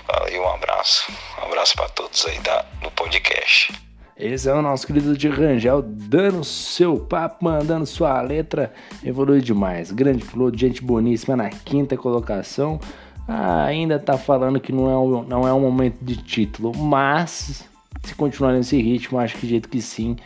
Valeu, 0.07 0.43
um 0.43 0.53
abraço. 0.53 1.11
Um 1.39 1.45
abraço 1.45 1.75
para 1.75 1.89
todos 1.89 2.25
aí 2.25 2.39
da, 2.39 2.61
do 2.81 2.91
podcast. 2.91 3.71
Esse 4.19 4.49
é 4.49 4.53
o 4.53 4.61
nosso 4.61 4.85
querido 4.85 5.17
de 5.17 5.29
Rangel, 5.29 5.81
dando 5.81 6.43
seu 6.43 6.97
papo, 6.97 7.45
mandando 7.45 7.85
sua 7.85 8.21
letra. 8.21 8.73
Evolui 9.01 9.39
demais. 9.39 9.93
Grande 9.93 10.25
piloto, 10.25 10.57
gente 10.57 10.83
boníssima 10.83 11.37
na 11.37 11.49
quinta 11.49 11.95
colocação. 11.95 12.81
Ah, 13.25 13.63
ainda 13.63 13.97
tá 13.97 14.17
falando 14.17 14.59
que 14.59 14.73
não 14.73 14.89
é, 14.89 14.97
um, 14.97 15.23
não 15.23 15.47
é 15.47 15.53
um 15.53 15.61
momento 15.61 15.99
de 16.01 16.17
título, 16.17 16.75
mas 16.75 17.65
se 18.03 18.13
continuar 18.13 18.51
nesse 18.51 18.75
ritmo, 18.81 19.17
acho 19.17 19.37
que 19.37 19.47
jeito 19.47 19.69
que 19.69 19.81
sim. 19.81 20.17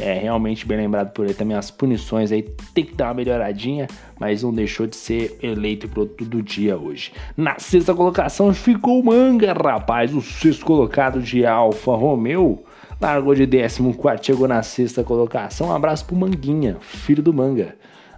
É 0.00 0.14
realmente 0.20 0.64
bem 0.64 0.78
lembrado 0.78 1.12
por 1.12 1.26
ele 1.26 1.34
também 1.34 1.54
as 1.54 1.70
punições 1.70 2.32
aí 2.32 2.40
tem 2.72 2.86
que 2.86 2.94
dar 2.94 3.08
uma 3.08 3.14
melhoradinha, 3.14 3.86
mas 4.18 4.42
não 4.42 4.50
deixou 4.50 4.86
de 4.86 4.96
ser 4.96 5.38
eleito 5.42 5.86
piloto 5.86 6.24
do 6.24 6.42
dia 6.42 6.78
hoje. 6.78 7.12
Na 7.36 7.58
sexta 7.58 7.94
colocação 7.94 8.54
ficou 8.54 8.98
o 8.98 9.04
Manga, 9.04 9.52
rapaz, 9.52 10.14
o 10.14 10.22
sexto 10.22 10.64
colocado 10.64 11.20
de 11.20 11.44
Alfa 11.44 11.94
Romeo 11.94 12.64
largou 13.06 13.34
de 13.34 13.46
14, 13.46 13.92
chegou 14.22 14.48
na 14.48 14.62
sexta 14.62 15.02
colocação. 15.02 15.68
Um 15.68 15.74
abraço 15.74 16.04
pro 16.04 16.16
Manguinha, 16.16 16.76
filho 16.80 17.22
do 17.22 17.32
Manga. 17.32 17.74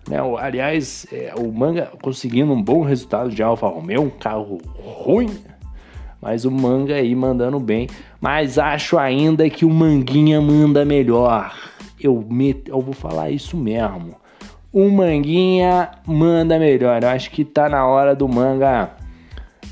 Né? 0.09 0.19
Aliás, 0.39 1.07
é, 1.13 1.33
o 1.37 1.51
Manga 1.53 1.91
conseguindo 2.03 2.53
um 2.53 2.63
bom 2.63 2.83
resultado 2.83 3.31
de 3.31 3.43
Alfa 3.43 3.67
Romeo, 3.67 4.03
um 4.03 4.11
carro 4.11 4.59
ruim, 4.77 5.31
mas 6.21 6.45
o 6.45 6.51
Manga 6.51 6.95
aí 6.95 7.15
mandando 7.15 7.59
bem. 7.59 7.89
Mas 8.21 8.59
acho 8.59 8.99
ainda 8.99 9.49
que 9.49 9.65
o 9.65 9.71
Manguinha 9.71 10.41
manda 10.41 10.85
melhor. 10.85 11.55
Eu, 12.01 12.25
meto, 12.29 12.71
eu 12.71 12.81
vou 12.81 12.95
falar 12.95 13.31
isso 13.31 13.57
mesmo. 13.57 14.17
O 14.73 14.91
Manguinha 14.91 15.91
manda 16.07 16.59
melhor. 16.59 17.03
Eu 17.03 17.09
acho 17.09 17.31
que 17.31 17.45
tá 17.45 17.69
na 17.69 17.87
hora 17.87 18.15
do 18.15 18.29
Manga 18.29 18.91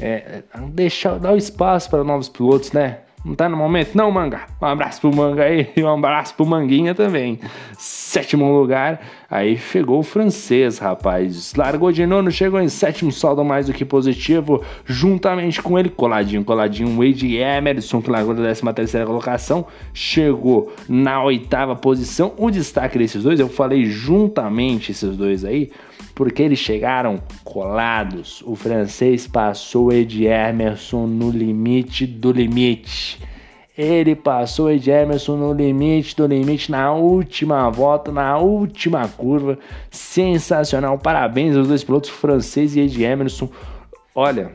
é, 0.01 0.43
deixar, 0.71 1.19
dar 1.19 1.33
o 1.33 1.37
espaço 1.37 1.91
para 1.91 2.05
novos 2.05 2.29
pilotos, 2.29 2.73
né? 2.73 2.99
Não 3.25 3.35
tá 3.35 3.49
no 3.49 3.57
momento? 3.57 3.95
Não, 3.95 4.11
manga. 4.11 4.43
Um 4.61 4.67
abraço 4.67 5.01
pro 5.01 5.15
manga 5.15 5.45
aí 5.45 5.71
e 5.77 5.83
um 5.83 5.93
abraço 5.93 6.35
pro 6.35 6.45
manguinha 6.45 6.95
também. 6.95 7.39
Sétimo 7.79 8.53
lugar, 8.53 9.01
aí 9.33 9.57
chegou 9.57 10.01
o 10.01 10.03
francês, 10.03 10.79
rapaz. 10.79 11.55
Largou 11.55 11.91
de 11.91 12.05
nono, 12.05 12.31
chegou 12.31 12.61
em 12.61 12.69
sétimo, 12.69 13.11
saldo 13.11 13.43
mais 13.43 13.67
do 13.67 13.73
que 13.73 13.83
positivo. 13.83 14.63
Juntamente 14.85 15.63
com 15.63 15.79
ele, 15.79 15.89
coladinho, 15.89 16.45
coladinho, 16.45 16.95
Wade 16.97 17.37
Emerson, 17.37 18.03
que 18.03 18.11
largou 18.11 18.35
da 18.35 18.43
décima 18.43 18.75
terceira 18.75 19.07
colocação, 19.07 19.67
chegou 19.95 20.71
na 20.87 21.25
oitava 21.25 21.75
posição. 21.75 22.35
O 22.37 22.51
destaque 22.51 22.99
desses 22.99 23.23
dois, 23.23 23.41
eu 23.41 23.49
falei 23.49 23.87
juntamente 23.87 24.93
esses 24.93 25.17
dois 25.17 25.47
aí, 25.47 25.71
porque 26.15 26.43
eles 26.43 26.59
chegaram 26.59 27.19
colados. 27.43 28.43
O 28.45 28.55
francês 28.55 29.27
passou 29.27 29.91
Ed 29.91 30.27
Emerson 30.27 31.07
no 31.07 31.31
limite 31.31 32.07
do 32.07 32.31
limite. 32.31 33.19
Ele 33.77 34.15
passou 34.15 34.71
Ed 34.71 34.91
Emerson 34.91 35.37
no 35.37 35.53
limite 35.53 36.15
do 36.15 36.27
limite 36.27 36.71
na 36.71 36.93
última 36.93 37.71
volta, 37.71 38.13
na 38.13 38.37
última 38.39 39.09
curva. 39.09 39.59
Sensacional. 39.91 40.99
Parabéns 40.99 41.57
aos 41.57 41.69
dois 41.69 41.83
pilotos, 41.83 42.11
francês 42.11 42.77
e 42.77 42.81
Ed 42.81 43.03
Emerson. 43.03 43.49
Olha, 44.15 44.53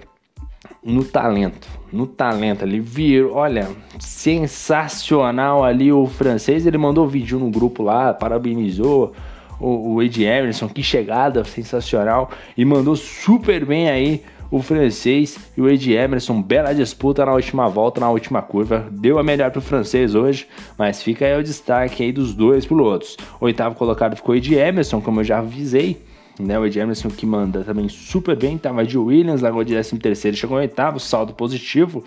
no 0.84 1.04
talento, 1.04 1.68
no 1.92 2.06
talento 2.06 2.64
ali, 2.64 2.80
virou, 2.80 3.34
olha, 3.34 3.68
sensacional 4.00 5.64
ali 5.64 5.92
o 5.92 6.06
francês, 6.06 6.66
ele 6.66 6.78
mandou 6.78 7.08
vídeo 7.08 7.40
no 7.40 7.50
grupo 7.50 7.84
lá, 7.84 8.14
parabenizou 8.14 9.14
o, 9.60 9.96
o 9.96 10.04
Ed 10.04 10.24
Emerson, 10.24 10.70
que 10.70 10.84
chegada 10.84 11.44
sensacional, 11.44 12.30
e 12.56 12.64
mandou 12.64 12.96
super 12.96 13.66
bem 13.66 13.90
aí 13.90 14.24
o 14.50 14.62
francês 14.62 15.38
e 15.56 15.62
o 15.62 15.70
Ed 15.70 15.94
Emerson. 15.94 16.42
Bela 16.42 16.74
disputa 16.74 17.26
na 17.26 17.34
última 17.34 17.68
volta, 17.68 18.00
na 18.00 18.10
última 18.10 18.42
curva. 18.42 18.88
Deu 18.92 19.20
a 19.20 19.24
melhor 19.24 19.52
pro 19.52 19.62
francês 19.62 20.16
hoje, 20.16 20.48
mas 20.78 21.02
fica 21.02 21.26
aí 21.26 21.40
o 21.40 21.44
destaque 21.44 22.04
aí 22.04 22.12
dos 22.12 22.34
dois 22.34 22.66
pilotos. 22.66 23.18
oitavo 23.40 23.76
colocado 23.76 24.16
ficou 24.16 24.34
o 24.34 24.38
Ed 24.38 24.54
Emerson, 24.56 25.02
como 25.02 25.22
eu 25.22 25.24
já 25.24 25.40
avisei. 25.40 26.02
Né, 26.40 26.58
o 26.60 26.66
Ed 26.68 26.78
Emerson 26.78 27.10
que 27.10 27.26
manda 27.26 27.64
também 27.64 27.90
super 27.90 28.36
bem, 28.36 28.60
tava 28.60 28.86
de 28.86 28.96
Williams, 28.96 29.42
largou 29.42 29.64
de 29.64 29.74
13 29.74 29.98
terceiro, 29.98 30.38
chegou 30.38 30.58
em 30.60 30.62
oitavo, 30.62 31.00
saldo 31.00 31.34
positivo. 31.34 32.04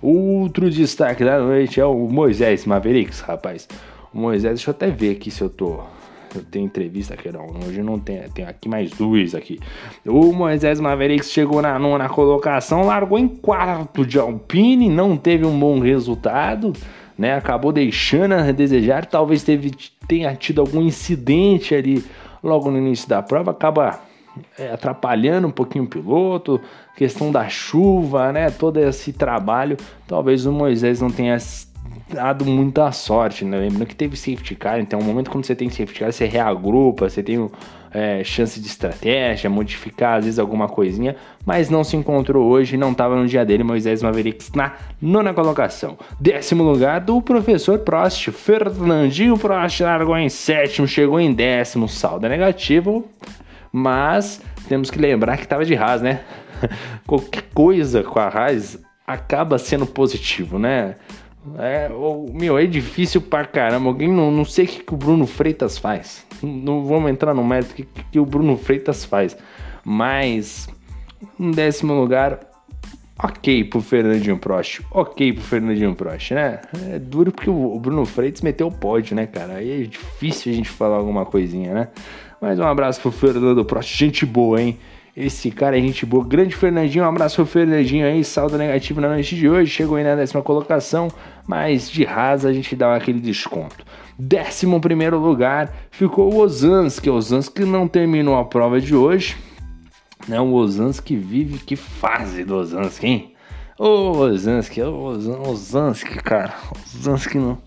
Outro 0.00 0.70
destaque 0.70 1.22
da 1.22 1.38
noite 1.38 1.80
é 1.80 1.84
o 1.84 2.08
Moisés 2.08 2.64
Mavericks, 2.64 3.20
rapaz. 3.20 3.68
O 4.12 4.18
Moisés, 4.18 4.54
deixa 4.54 4.70
eu 4.70 4.72
até 4.72 4.88
ver 4.88 5.10
aqui 5.10 5.30
se 5.30 5.42
eu 5.42 5.50
tô 5.50 5.80
tenho 6.42 6.66
entrevista 6.66 7.14
aqui, 7.14 7.30
não. 7.30 7.46
Hoje 7.66 7.82
não 7.82 7.98
tem, 7.98 8.22
tem 8.30 8.44
aqui 8.44 8.68
mais 8.68 8.90
duas 8.90 9.34
aqui. 9.34 9.58
O 10.04 10.32
Moisés 10.32 10.80
Mavericks 10.80 11.30
chegou 11.30 11.60
na 11.60 11.78
nona 11.78 12.08
colocação, 12.08 12.86
largou 12.86 13.18
em 13.18 13.28
quarto 13.28 14.04
de 14.04 14.18
Alpine, 14.18 14.88
não 14.88 15.16
teve 15.16 15.46
um 15.46 15.58
bom 15.58 15.80
resultado, 15.80 16.72
né? 17.18 17.34
Acabou 17.34 17.72
deixando 17.72 18.34
a 18.34 18.52
desejar, 18.52 19.06
talvez 19.06 19.42
teve, 19.42 19.72
tenha 20.08 20.34
tido 20.34 20.60
algum 20.60 20.82
incidente 20.82 21.74
ali 21.74 22.04
logo 22.42 22.70
no 22.70 22.78
início 22.78 23.08
da 23.08 23.22
prova, 23.22 23.52
acaba 23.52 24.00
é, 24.58 24.70
atrapalhando 24.70 25.48
um 25.48 25.50
pouquinho 25.50 25.84
o 25.84 25.88
piloto, 25.88 26.60
questão 26.96 27.30
da 27.30 27.48
chuva, 27.48 28.32
né? 28.32 28.50
Todo 28.50 28.78
esse 28.78 29.12
trabalho, 29.12 29.76
talvez 30.06 30.44
o 30.46 30.52
Moisés 30.52 31.00
não 31.00 31.10
tenha 31.10 31.38
dado 32.08 32.44
muita 32.44 32.90
sorte, 32.92 33.44
né? 33.44 33.58
Lembrando 33.58 33.86
que 33.86 33.96
teve 33.96 34.16
safety 34.16 34.54
car, 34.54 34.78
então 34.80 35.00
no 35.00 35.06
momento 35.06 35.30
quando 35.30 35.44
você 35.44 35.54
tem 35.54 35.68
safety 35.68 36.00
car, 36.00 36.12
você 36.12 36.26
reagrupa, 36.26 37.08
você 37.08 37.22
tem 37.22 37.50
é, 37.94 38.24
chance 38.24 38.60
de 38.60 38.66
estratégia, 38.66 39.48
modificar 39.48 40.18
às 40.18 40.24
vezes 40.24 40.38
alguma 40.38 40.68
coisinha, 40.68 41.14
mas 41.46 41.70
não 41.70 41.84
se 41.84 41.96
encontrou 41.96 42.50
hoje, 42.50 42.76
não 42.76 42.92
estava 42.92 43.14
no 43.14 43.26
dia 43.26 43.44
dele, 43.44 43.62
Moisés 43.62 44.02
Mavericks 44.02 44.50
na 44.52 44.72
nona 45.00 45.32
colocação. 45.32 45.96
Décimo 46.20 46.64
lugar 46.64 47.00
do 47.00 47.22
professor 47.22 47.78
Prost, 47.78 48.30
Fernandinho 48.32 49.38
Prost 49.38 49.80
largou 49.80 50.18
em 50.18 50.28
sétimo, 50.28 50.88
chegou 50.88 51.20
em 51.20 51.32
décimo, 51.32 51.88
saldo 51.88 52.28
negativo, 52.28 53.08
mas 53.72 54.42
temos 54.68 54.90
que 54.90 54.98
lembrar 54.98 55.36
que 55.36 55.44
estava 55.44 55.64
de 55.64 55.76
Haas, 55.76 56.02
né? 56.02 56.20
Qualquer 57.06 57.44
coisa 57.54 58.02
com 58.02 58.18
a 58.18 58.28
Haas 58.28 58.78
acaba 59.06 59.58
sendo 59.58 59.86
positivo, 59.86 60.58
né? 60.58 60.96
É, 61.58 61.90
oh, 61.92 62.26
meu, 62.32 62.56
é 62.58 62.66
difícil 62.66 63.20
pra 63.20 63.44
caramba. 63.44 63.88
Alguém 63.88 64.10
não, 64.10 64.30
não 64.30 64.44
sei 64.44 64.64
o 64.64 64.68
que, 64.68 64.82
que 64.82 64.94
o 64.94 64.96
Bruno 64.96 65.26
Freitas 65.26 65.76
faz. 65.76 66.26
Não 66.42 66.84
vamos 66.84 67.10
entrar 67.10 67.34
no 67.34 67.44
mérito 67.44 67.74
que, 67.74 67.86
que 68.12 68.18
o 68.18 68.24
Bruno 68.24 68.56
Freitas 68.56 69.04
faz. 69.04 69.36
Mas, 69.84 70.68
em 71.38 71.50
décimo 71.50 71.92
lugar, 71.92 72.40
ok 73.22 73.64
pro 73.64 73.80
Fernandinho 73.82 74.38
Prost. 74.38 74.80
Ok 74.90 75.34
pro 75.34 75.42
Fernandinho 75.42 75.94
Prost, 75.94 76.32
né? 76.32 76.60
É 76.90 76.98
duro 76.98 77.30
porque 77.30 77.50
o 77.50 77.78
Bruno 77.78 78.06
Freitas 78.06 78.40
meteu 78.40 78.68
o 78.68 78.72
pódio, 78.72 79.14
né, 79.14 79.26
cara? 79.26 79.56
Aí 79.56 79.82
é 79.82 79.86
difícil 79.86 80.52
a 80.52 80.54
gente 80.54 80.70
falar 80.70 80.96
alguma 80.96 81.26
coisinha, 81.26 81.74
né? 81.74 81.88
Mas 82.40 82.58
um 82.58 82.66
abraço 82.66 83.00
pro 83.00 83.10
Fernando 83.10 83.64
Prost. 83.64 83.94
Gente 83.96 84.24
boa, 84.24 84.60
hein? 84.60 84.78
Esse 85.16 85.48
cara 85.52 85.78
é 85.78 85.80
gente 85.80 86.04
boa. 86.04 86.24
Grande 86.24 86.56
Fernandinho, 86.56 87.04
um 87.04 87.08
abraço 87.08 87.46
Fernandinho 87.46 88.04
aí. 88.04 88.24
Saldo 88.24 88.58
negativo 88.58 89.00
na 89.00 89.08
noite 89.08 89.36
de 89.36 89.48
hoje. 89.48 89.70
Chegou 89.70 89.96
aí 89.96 90.02
na 90.02 90.16
décima 90.16 90.42
colocação, 90.42 91.08
mas 91.46 91.88
de 91.88 92.02
rasa 92.02 92.48
a 92.48 92.52
gente 92.52 92.74
dá 92.74 92.96
aquele 92.96 93.20
desconto. 93.20 93.84
Décimo 94.18 94.80
primeiro 94.80 95.16
lugar 95.18 95.72
ficou 95.92 96.32
o 96.32 96.38
Ozanski. 96.38 97.08
O 97.08 97.14
Ozanski 97.14 97.64
não 97.64 97.86
terminou 97.86 98.36
a 98.36 98.44
prova 98.44 98.80
de 98.80 98.92
hoje. 98.92 99.36
Né? 100.26 100.40
O 100.40 100.52
Ozanski 100.52 101.14
vive. 101.14 101.58
Que 101.58 101.76
fase 101.76 102.42
do 102.42 102.56
Ozanski, 102.56 103.06
hein? 103.06 103.34
Ô 103.78 104.18
Ozanski, 104.18 104.82
ô 104.82 105.16
Ozanski, 105.48 106.16
cara. 106.16 106.54
Ozanski 106.92 107.38
não. 107.38 107.58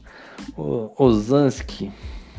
O 0.57 0.91
Ozanski. 0.97 1.91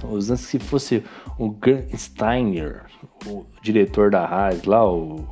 Ozanski 0.06 0.46
se 0.46 0.58
fosse 0.58 1.02
o 1.38 1.50
Grant 1.50 1.94
Steiner 1.94 2.84
o 3.26 3.46
diretor 3.62 4.10
da 4.10 4.24
Haas 4.24 4.64
lá, 4.64 4.88
o, 4.88 5.24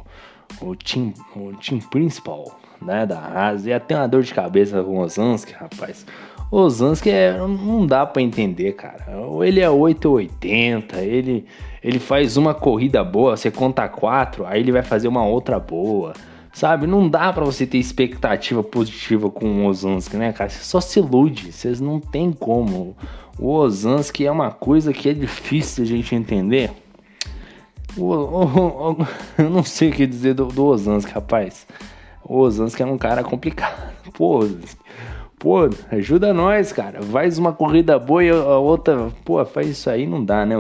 o, 0.61 0.77
team, 0.77 1.13
o 1.35 1.53
team 1.55 1.81
principal 1.81 2.59
né, 2.81 3.07
da 3.07 3.19
Haas, 3.19 3.67
ia 3.67 3.81
ter 3.81 3.95
uma 3.95 4.09
dor 4.09 4.23
de 4.23 4.35
cabeça 4.35 4.83
com 4.83 4.99
o 4.99 5.01
Osansky, 5.01 5.53
rapaz. 5.53 6.07
O 6.51 6.59
Osansky 6.59 7.11
é, 7.11 7.37
não 7.39 7.87
dá 7.87 8.07
para 8.07 8.23
entender, 8.23 8.73
cara. 8.75 9.19
Ou 9.19 9.45
ele 9.45 9.61
é 9.61 9.69
8 9.69 10.09
ou 10.09 10.17
80, 10.17 11.01
ele, 11.01 11.45
ele 11.83 11.99
faz 11.99 12.37
uma 12.37 12.55
corrida 12.55 13.03
boa, 13.03 13.37
você 13.37 13.51
conta 13.51 13.89
quatro, 13.89 14.47
aí 14.47 14.61
ele 14.61 14.73
vai 14.73 14.83
fazer 14.83 15.09
uma 15.09 15.25
outra 15.25 15.59
boa. 15.59 16.13
Sabe, 16.57 16.87
não 16.87 17.07
dá 17.07 17.31
para 17.35 17.45
você 17.45 17.67
ter 17.67 17.77
expectativa 17.77 18.63
positiva 18.63 19.29
com 19.29 19.47
o 19.47 19.67
Osansky, 19.67 20.17
né, 20.17 20.33
cara? 20.33 20.49
Você 20.49 20.65
só 20.65 20.81
se 20.81 20.99
ilude, 20.99 21.53
vocês 21.53 21.83
não 21.83 22.01
tem 22.01 22.33
como. 22.33 22.97
O 23.39 23.53
Osansky 23.53 24.25
é 24.25 24.33
uma 24.33 24.51
coisa 24.51 24.91
que 24.91 25.11
é 25.11 25.13
difícil 25.13 25.85
a 25.85 25.87
gente 25.87 26.15
entender. 26.15 26.71
O, 27.95 28.05
o, 28.05 28.93
o, 28.93 29.07
eu 29.37 29.51
não 29.51 29.63
sei 29.63 29.91
o 29.91 29.93
que 29.93 30.07
dizer 30.07 30.33
do, 30.33 30.47
do 30.47 30.65
Osansky, 30.65 31.13
rapaz. 31.13 31.67
O 32.25 32.39
Osansky 32.39 32.83
é 32.83 32.87
um 32.87 32.97
cara 32.97 33.23
complicado. 33.23 33.93
Pô, 34.17 34.41
pô, 35.39 35.69
ajuda 35.93 36.33
nós, 36.33 36.73
cara. 36.73 37.03
Faz 37.03 37.37
uma 37.37 37.53
corrida 37.53 37.99
boa 37.99 38.25
e 38.25 38.31
a 38.31 38.57
outra, 38.57 39.11
pô, 39.27 39.45
faz 39.45 39.69
isso 39.69 39.91
aí, 39.91 40.07
não 40.07 40.25
dá, 40.25 40.47
né, 40.47 40.57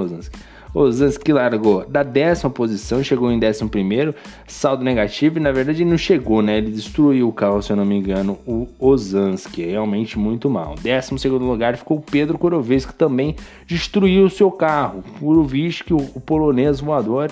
Osansky? 0.74 1.06
Osansky 1.06 1.32
largou 1.32 1.84
da 1.86 2.02
décima 2.02 2.50
posição, 2.50 3.02
chegou 3.02 3.30
em 3.30 3.38
décimo 3.38 3.68
primeiro, 3.68 4.14
saldo 4.46 4.84
negativo, 4.84 5.38
e 5.38 5.40
na 5.40 5.52
verdade 5.52 5.84
não 5.84 5.98
chegou, 5.98 6.42
né? 6.42 6.58
Ele 6.58 6.70
destruiu 6.70 7.28
o 7.28 7.32
carro, 7.32 7.62
se 7.62 7.72
eu 7.72 7.76
não 7.76 7.84
me 7.84 7.96
engano, 7.96 8.38
o 8.46 8.68
Osansky, 8.78 9.64
realmente 9.66 10.18
muito 10.18 10.48
mal. 10.48 10.74
Décimo 10.80 11.18
segundo 11.18 11.44
lugar 11.44 11.76
ficou 11.76 11.98
o 11.98 12.02
Pedro 12.02 12.38
Korovesky, 12.38 12.92
que 12.92 12.98
também 12.98 13.36
destruiu 13.66 14.26
o 14.26 14.30
seu 14.30 14.50
carro. 14.50 15.02
Kurovski, 15.18 15.92
o, 15.92 15.98
o 16.14 16.20
polonês 16.20 16.80
voador, 16.80 17.30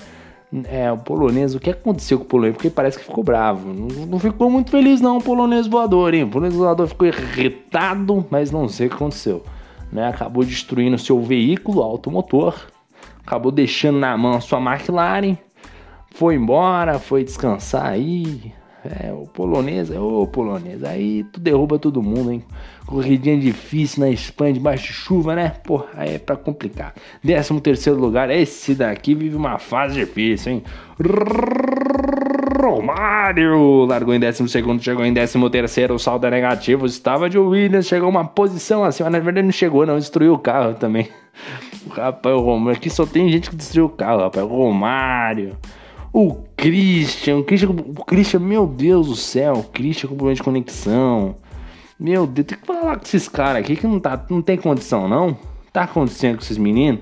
é, 0.65 0.91
o 0.91 0.97
polonês, 0.97 1.55
o 1.55 1.59
que 1.59 1.69
aconteceu 1.69 2.17
com 2.17 2.23
o 2.23 2.27
polonês? 2.27 2.55
Porque 2.55 2.69
parece 2.69 2.97
que 2.97 3.03
ficou 3.03 3.23
bravo. 3.23 3.73
Não, 3.73 4.05
não, 4.05 4.19
ficou 4.19 4.49
muito 4.49 4.71
feliz, 4.71 5.01
não, 5.01 5.17
o 5.17 5.23
polonês 5.23 5.67
voador, 5.67 6.13
hein? 6.13 6.23
O 6.23 6.29
polonês 6.29 6.55
voador 6.55 6.87
ficou 6.87 7.07
irritado, 7.07 8.25
mas 8.29 8.51
não 8.51 8.67
sei 8.67 8.87
o 8.87 8.89
que 8.89 8.95
aconteceu. 8.95 9.43
Né? 9.91 10.07
Acabou 10.07 10.43
destruindo 10.43 10.97
seu 10.97 11.21
veículo 11.21 11.81
automotor 11.81 12.55
acabou 13.25 13.51
deixando 13.51 13.97
na 13.99 14.15
mão 14.15 14.35
a 14.35 14.41
sua 14.41 14.59
McLaren, 14.59 15.37
foi 16.13 16.35
embora, 16.35 16.99
foi 16.99 17.23
descansar 17.23 17.87
aí. 17.87 18.53
É, 19.01 19.11
o 19.11 19.25
polonês, 19.25 19.89
ô 19.89 20.21
oh, 20.21 20.27
polonês, 20.27 20.83
aí 20.83 21.23
tu 21.33 21.39
derruba 21.39 21.79
todo 21.79 22.03
mundo, 22.03 22.31
hein? 22.31 22.43
Corridinha 22.85 23.35
difícil 23.35 24.01
na 24.01 24.11
Espanha, 24.11 24.53
debaixo 24.53 24.85
de 24.85 24.93
chuva, 24.93 25.33
né? 25.33 25.53
Pô, 25.63 25.83
aí 25.95 26.15
é 26.15 26.19
pra 26.19 26.35
complicar. 26.35 26.93
13 27.23 27.59
terceiro 27.61 27.99
lugar, 27.99 28.29
esse 28.29 28.75
daqui 28.75 29.15
vive 29.15 29.35
uma 29.35 29.57
fase 29.57 29.95
difícil, 29.95 30.51
hein? 30.51 30.63
Romário 32.61 33.85
largou 33.85 34.13
em 34.13 34.19
12 34.19 34.47
segundo, 34.47 34.83
chegou 34.83 35.03
em 35.03 35.13
13 35.13 35.49
terceiro, 35.49 35.95
o 35.95 35.99
saldo 35.99 36.27
é 36.27 36.29
negativo, 36.29 36.85
estava 36.85 37.27
de 37.27 37.39
Williams, 37.39 37.87
chegou 37.87 38.07
uma 38.07 38.23
posição 38.23 38.81
mas 38.81 38.99
na 38.99 39.19
verdade 39.19 39.43
não 39.43 39.51
chegou 39.51 39.83
não, 39.85 39.97
destruiu 39.97 40.33
o 40.33 40.39
carro 40.39 40.75
também. 40.75 41.09
Rapaz, 41.95 42.35
o 42.35 42.39
Romário. 42.39 42.77
Aqui 42.77 42.89
só 42.89 43.05
tem 43.05 43.29
gente 43.31 43.49
que 43.49 43.55
destruiu 43.55 43.85
o 43.85 43.89
carro, 43.89 44.21
rapaz. 44.21 44.45
O 44.45 44.49
Romário. 44.49 45.57
O 46.11 46.35
Christian. 46.55 47.37
O 47.37 47.43
Christian, 47.43 47.69
o 47.69 48.05
Christian, 48.05 48.39
meu 48.39 48.67
Deus 48.67 49.07
do 49.07 49.15
céu. 49.15 49.53
O 49.53 49.63
Christian 49.63 50.09
com 50.09 50.15
problema 50.15 50.35
de 50.35 50.43
conexão. 50.43 51.35
Meu 51.99 52.27
Deus, 52.27 52.47
tem 52.47 52.57
que 52.57 52.65
falar 52.65 52.97
com 52.97 53.03
esses 53.03 53.29
caras 53.29 53.61
aqui 53.61 53.75
que 53.75 53.87
não, 53.87 53.99
tá, 53.99 54.25
não 54.29 54.41
tem 54.41 54.57
condição, 54.57 55.07
não. 55.07 55.37
Tá 55.71 55.83
acontecendo 55.83 56.37
com 56.37 56.43
esses 56.43 56.57
meninos? 56.57 57.01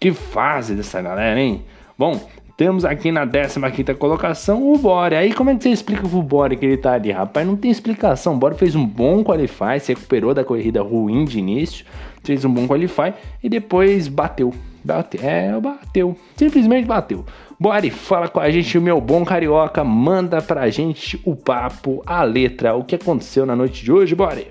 Que 0.00 0.12
fase 0.12 0.74
dessa 0.74 1.00
galera, 1.00 1.38
hein? 1.40 1.64
Bom, 1.96 2.28
temos 2.60 2.84
aqui 2.84 3.10
na 3.10 3.26
15 3.26 3.94
colocação 3.94 4.70
o 4.70 4.76
Bore. 4.76 5.16
Aí 5.16 5.32
como 5.32 5.48
é 5.48 5.54
que 5.54 5.62
você 5.62 5.70
explica 5.70 6.06
pro 6.06 6.20
Bore 6.20 6.58
que 6.58 6.66
ele 6.66 6.76
tá 6.76 6.92
ali? 6.92 7.10
Rapaz, 7.10 7.46
não 7.46 7.56
tem 7.56 7.70
explicação. 7.70 8.34
O 8.34 8.36
Bore 8.36 8.54
fez 8.54 8.76
um 8.76 8.84
bom 8.84 9.24
qualify, 9.24 9.80
se 9.80 9.94
recuperou 9.94 10.34
da 10.34 10.44
corrida 10.44 10.82
ruim 10.82 11.24
de 11.24 11.38
início 11.38 11.86
fez 12.22 12.44
um 12.44 12.52
bom 12.52 12.68
qualify 12.68 13.14
e 13.42 13.48
depois 13.48 14.08
bateu. 14.08 14.54
Bateu, 14.84 15.20
é, 15.22 15.58
bateu. 15.58 16.14
Simplesmente 16.36 16.86
bateu. 16.86 17.24
Bora, 17.58 17.90
fala 17.90 18.28
com 18.28 18.40
a 18.40 18.50
gente, 18.50 18.76
o 18.76 18.82
meu 18.82 19.00
bom 19.00 19.24
carioca. 19.24 19.82
Manda 19.82 20.42
pra 20.42 20.68
gente 20.68 21.18
o 21.24 21.34
papo, 21.34 22.02
a 22.06 22.22
letra, 22.22 22.74
o 22.74 22.84
que 22.84 22.94
aconteceu 22.94 23.46
na 23.46 23.56
noite 23.56 23.82
de 23.82 23.90
hoje, 23.90 24.14
bora. 24.14 24.46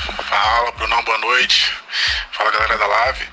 Fala, 0.00 0.72
Brunão, 0.72 1.04
boa 1.04 1.18
noite. 1.18 1.72
Fala, 2.32 2.50
galera 2.50 2.76
da 2.76 2.86
live. 2.88 3.24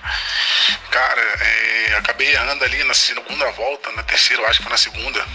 Cara, 0.95 1.21
é, 1.21 1.95
acabei 1.97 2.31
errando 2.31 2.63
ali 2.63 2.81
na 2.85 2.93
segunda 2.93 3.51
volta, 3.51 3.91
na 3.91 4.03
terceira, 4.03 4.47
acho 4.47 4.59
que 4.59 4.63
foi 4.63 4.71
na 4.71 4.77
segunda. 4.77 5.27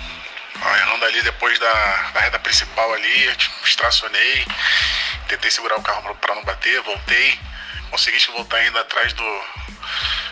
Errando 0.54 1.04
ali 1.04 1.20
depois 1.20 1.58
da, 1.58 1.96
da 2.14 2.20
reta 2.20 2.38
principal 2.38 2.90
ali, 2.94 3.36
estacionei 3.62 4.46
Tentei 5.28 5.50
segurar 5.50 5.76
o 5.76 5.82
carro 5.82 6.14
para 6.14 6.34
não 6.34 6.44
bater, 6.44 6.80
voltei. 6.80 7.38
Consegui 7.90 8.18
voltar 8.28 8.56
ainda 8.56 8.80
atrás 8.80 9.12
do, 9.12 9.44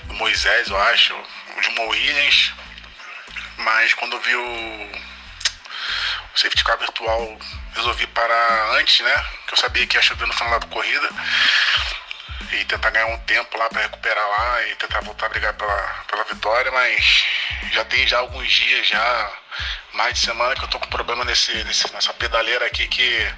do 0.05 0.15
Moisés, 0.15 0.71
eu 0.71 0.81
acho, 0.81 1.15
de 1.61 1.69
uma 1.69 1.83
Williams. 1.83 2.55
Mas 3.59 3.93
quando 3.93 4.19
vi 4.21 4.35
o, 4.35 4.93
o 6.35 6.39
safety 6.39 6.65
car 6.65 6.79
virtual, 6.79 7.39
resolvi 7.75 8.07
parar 8.07 8.71
antes, 8.79 9.01
né? 9.01 9.25
Que 9.47 9.53
eu 9.53 9.59
sabia 9.59 9.87
que 9.87 9.95
ia 9.95 10.03
chover 10.03 10.27
no 10.27 10.33
final 10.33 10.59
da 10.59 10.67
corrida 10.69 11.11
e 12.53 12.65
tentar 12.65 12.91
ganhar 12.91 13.07
um 13.07 13.19
tempo 13.21 13.57
lá 13.59 13.69
para 13.69 13.83
recuperar 13.83 14.29
lá 14.29 14.67
e 14.67 14.75
tentar 14.77 15.01
voltar 15.01 15.27
a 15.27 15.29
brigar 15.29 15.55
pela, 15.55 16.05
pela 16.09 16.25
vitória, 16.25 16.71
mas 16.73 17.27
já 17.73 17.85
tem 17.85 18.07
já 18.07 18.19
alguns 18.19 18.51
dias, 18.51 18.87
já 18.87 19.33
mais 19.93 20.15
de 20.15 20.21
semana 20.21 20.55
que 20.55 20.65
eu 20.65 20.69
tô 20.69 20.79
com 20.79 20.89
problema 20.89 21.25
nesse, 21.25 21.53
nesse, 21.65 21.93
nessa 21.93 22.13
pedaleira 22.15 22.67
aqui 22.67 22.87
que 22.87 23.35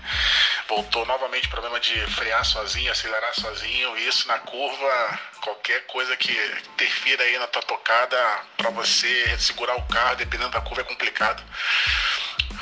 voltou 0.69 1.05
novamente 1.07 1.49
problema 1.49 1.81
de 1.81 1.99
frear 2.13 2.45
sozinho, 2.45 2.93
acelerar 2.93 3.35
sozinho, 3.35 3.97
e 3.99 4.07
isso 4.07 4.29
na 4.29 4.39
curva, 4.39 5.19
qualquer 5.41 5.87
coisa 5.87 6.17
que 6.17 6.33
interfira 6.75 7.25
aí 7.25 7.39
na 7.39 7.47
tua 7.47 7.63
tocada 7.63 8.17
para 8.57 8.71
você 8.71 9.39
segurar 9.39 9.77
o 9.77 9.87
carro, 9.87 10.17
dependendo 10.17 10.51
da 10.51 10.61
curva 10.61 10.83
é 10.83 10.85
complicado. 10.85 11.43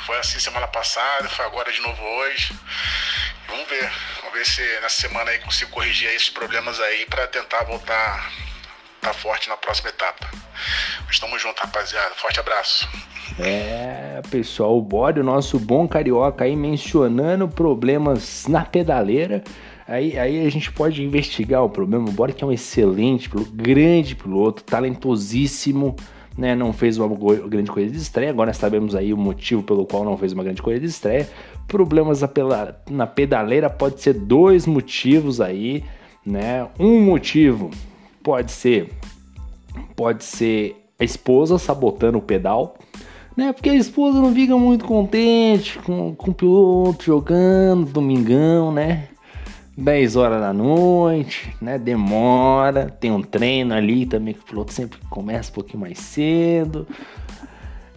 Foi 0.05 0.17
assim 0.17 0.39
semana 0.39 0.67
passada, 0.67 1.29
foi 1.29 1.45
agora 1.45 1.71
de 1.71 1.81
novo 1.81 2.03
hoje. 2.03 2.57
Vamos 3.47 3.67
ver. 3.67 3.91
Vamos 4.29 4.47
ver 4.47 4.53
se 4.53 4.81
nessa 4.81 5.07
semana 5.07 5.31
aí 5.31 5.39
consigo 5.39 5.71
corrigir 5.71 6.07
esses 6.09 6.29
problemas 6.29 6.79
aí 6.79 7.07
para 7.07 7.25
tentar 7.27 7.63
voltar 7.63 8.31
tá 9.01 9.11
forte 9.11 9.49
na 9.49 9.57
próxima 9.57 9.89
etapa. 9.89 10.29
Estamos 11.09 11.41
juntos, 11.41 11.59
rapaziada. 11.59 12.13
Forte 12.13 12.39
abraço. 12.39 12.87
É, 13.39 14.21
pessoal, 14.29 14.77
o 14.77 14.81
Bode, 14.83 15.19
o 15.19 15.23
nosso 15.23 15.57
bom 15.57 15.87
carioca 15.87 16.45
aí 16.45 16.55
mencionando 16.55 17.47
problemas 17.47 18.45
na 18.47 18.63
pedaleira. 18.63 19.43
Aí, 19.87 20.19
aí 20.19 20.45
a 20.45 20.51
gente 20.51 20.71
pode 20.71 21.03
investigar 21.03 21.63
o 21.63 21.69
problema. 21.69 22.07
O 22.07 22.11
Bode 22.11 22.33
que 22.33 22.43
é 22.43 22.47
um 22.47 22.51
excelente 22.51 23.27
piloto, 23.27 23.51
grande 23.51 24.15
piloto, 24.15 24.63
talentosíssimo 24.63 25.95
né, 26.37 26.55
não 26.55 26.71
fez 26.71 26.97
uma 26.97 27.09
grande 27.47 27.71
corrida 27.71 27.91
de 27.91 27.97
estreia. 27.97 28.29
Agora 28.29 28.53
sabemos 28.53 28.95
aí 28.95 29.11
o 29.11 29.17
motivo 29.17 29.63
pelo 29.63 29.87
qual 29.87 30.03
não 30.03 30.17
fez 30.17 30.33
uma 30.33 30.43
grande 30.43 30.61
corrida 30.61 30.81
de 30.81 30.91
estreia. 30.91 31.27
Problemas 31.69 32.21
na 32.89 33.07
pedaleira 33.07 33.69
pode 33.69 34.01
ser 34.01 34.13
dois 34.13 34.65
motivos 34.65 35.39
aí, 35.39 35.85
né? 36.25 36.67
Um 36.77 36.99
motivo 36.99 37.69
pode 38.21 38.51
ser 38.51 38.91
pode 39.95 40.23
ser 40.23 40.75
a 40.99 41.03
esposa 41.03 41.57
sabotando 41.57 42.17
o 42.17 42.21
pedal, 42.21 42.75
né? 43.37 43.53
Porque 43.53 43.69
a 43.69 43.75
esposa 43.75 44.19
não 44.19 44.33
fica 44.33 44.57
muito 44.57 44.83
contente 44.83 45.79
com, 45.79 46.13
com 46.15 46.31
o 46.31 46.33
piloto 46.33 47.05
jogando 47.05 47.85
domingão, 47.85 48.71
né? 48.71 49.09
10 49.77 50.15
horas 50.17 50.41
da 50.41 50.51
noite, 50.51 51.55
né? 51.61 51.77
Demora, 51.77 52.89
tem 52.89 53.11
um 53.11 53.21
treino 53.21 53.73
ali 53.73 54.05
também 54.05 54.33
que 54.33 54.41
o 54.41 54.43
piloto 54.43 54.73
sempre 54.73 54.99
começa 55.09 55.51
um 55.51 55.53
pouquinho 55.53 55.79
mais 55.79 55.99
cedo. 55.99 56.85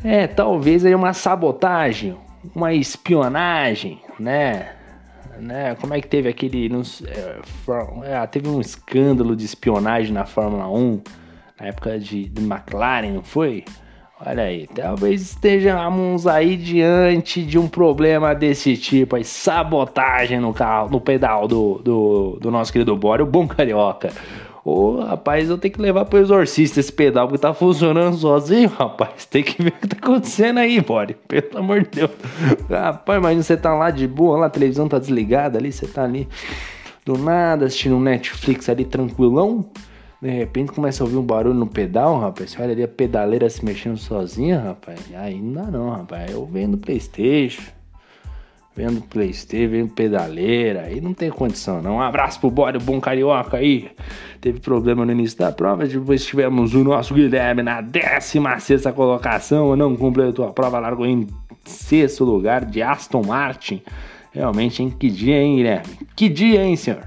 É, 0.05 0.27
talvez 0.27 0.85
aí 0.85 0.95
uma 0.95 1.13
sabotagem, 1.13 2.17
uma 2.55 2.73
espionagem, 2.73 4.01
né? 4.19 4.71
né? 5.39 5.75
Como 5.77 5.95
é 5.95 6.01
que 6.01 6.09
teve 6.09 6.29
aquele. 6.29 6.69
Nos, 6.69 7.03
é, 7.03 7.41
é, 8.05 8.27
teve 8.27 8.49
um 8.49 8.61
escândalo 8.61 9.37
de 9.37 9.45
espionagem 9.45 10.13
na 10.13 10.25
Fórmula 10.25 10.69
1 10.69 11.03
na 11.61 11.67
época 11.67 11.99
de, 11.99 12.29
de 12.29 12.43
McLaren, 12.43 13.13
não 13.13 13.23
foi? 13.23 13.65
Olha 14.25 14.45
aí, 14.45 14.69
talvez 14.69 15.21
estejamos 15.21 16.29
aí 16.29 16.57
diante 16.57 17.43
de 17.45 17.59
um 17.59 17.67
problema 17.67 18.33
desse 18.37 18.77
tipo, 18.77 19.17
aí, 19.17 19.25
sabotagem 19.25 20.39
no 20.39 20.55
carro, 20.55 20.91
no 20.91 21.01
pedal 21.01 21.49
do, 21.49 21.81
do, 21.83 22.39
do 22.41 22.49
nosso 22.49 22.73
querido 22.73 22.97
Bora, 22.97 23.25
o 23.25 23.27
bom 23.27 23.49
carioca. 23.49 24.13
Ô, 24.64 25.01
rapaz, 25.01 25.51
eu 25.51 25.59
tenho 25.59 25.75
que 25.75 25.81
levar 25.81 26.05
pro 26.05 26.20
exorcista 26.20 26.79
esse 26.79 26.92
pedal 26.92 27.27
porque 27.27 27.40
tá 27.40 27.53
funcionando 27.53 28.16
sozinho, 28.16 28.68
rapaz. 28.68 29.27
Tem 29.27 29.42
que 29.42 29.61
ver 29.61 29.70
o 29.70 29.81
que 29.81 29.88
tá 29.88 29.96
acontecendo 30.01 30.59
aí, 30.59 30.81
Bore. 30.81 31.14
Pelo 31.27 31.59
amor 31.59 31.83
de 31.83 31.90
Deus. 31.90 32.11
Rapaz, 32.70 33.18
imagina 33.18 33.42
você 33.42 33.57
tá 33.57 33.75
lá 33.75 33.90
de 33.90 34.07
boa, 34.07 34.38
lá 34.38 34.46
a 34.46 34.51
televisão 34.51 34.88
tá 34.88 35.01
desligada 35.01 35.59
ali, 35.59 35.72
você 35.72 35.87
tá 35.87 36.05
ali 36.05 36.29
do 37.05 37.18
nada 37.18 37.66
assistindo 37.66 37.96
um 37.96 38.01
Netflix 38.01 38.68
ali 38.68 38.85
tranquilão. 38.85 39.68
De 40.20 40.31
repente 40.31 40.70
começa 40.70 41.03
a 41.03 41.05
ouvir 41.05 41.16
um 41.16 41.22
barulho 41.22 41.57
no 41.57 41.66
pedal, 41.66 42.20
rapaz. 42.20 42.53
Você 42.53 42.62
olha 42.62 42.70
ali 42.70 42.85
a 42.85 42.88
pedaleira 42.88 43.51
se 43.51 43.64
mexendo 43.64 43.96
sozinha, 43.96 44.61
rapaz. 44.61 45.01
Aí 45.16 45.42
não 45.42 45.90
rapaz. 45.90 46.31
Eu 46.31 46.46
vendo 46.46 46.79
Playstation. 46.79 47.82
Vendo 48.75 49.03
Playstation, 49.03 49.71
vendo 49.71 49.91
pedaleira. 49.91 50.83
Aí 50.83 51.01
não 51.01 51.13
tem 51.13 51.31
condição, 51.31 51.83
não. 51.83 51.97
Um 51.97 52.01
abraço 52.01 52.41
pro 52.41 52.51
bode, 52.51 52.79
bom 52.79 53.01
carioca 53.01 53.59
aí. 53.59 53.91
Teve 54.41 54.61
problema 54.61 55.05
no 55.05 55.13
início 55.13 55.39
da 55.39 55.53
prova. 55.53 55.87
Depois 55.87 56.25
tivemos 56.25 56.75
o 56.75 56.83
nosso 56.83 57.15
Guilherme 57.15 57.63
na 57.63 57.81
16 57.83 58.85
colocação. 58.95 59.77
Não 59.77 59.95
completou 59.95 60.47
a 60.47 60.53
prova, 60.53 60.79
largou 60.79 61.05
em 61.05 61.27
sexto 61.65 62.25
lugar 62.25 62.65
de 62.65 62.83
Aston 62.83 63.23
Martin. 63.23 63.83
Realmente, 64.33 64.83
hein? 64.83 64.95
Que 64.99 65.11
dia, 65.11 65.37
hein, 65.37 65.57
Guilherme? 65.57 65.99
Que 66.17 66.29
dia, 66.29 66.65
hein, 66.65 66.75
senhor? 66.75 67.07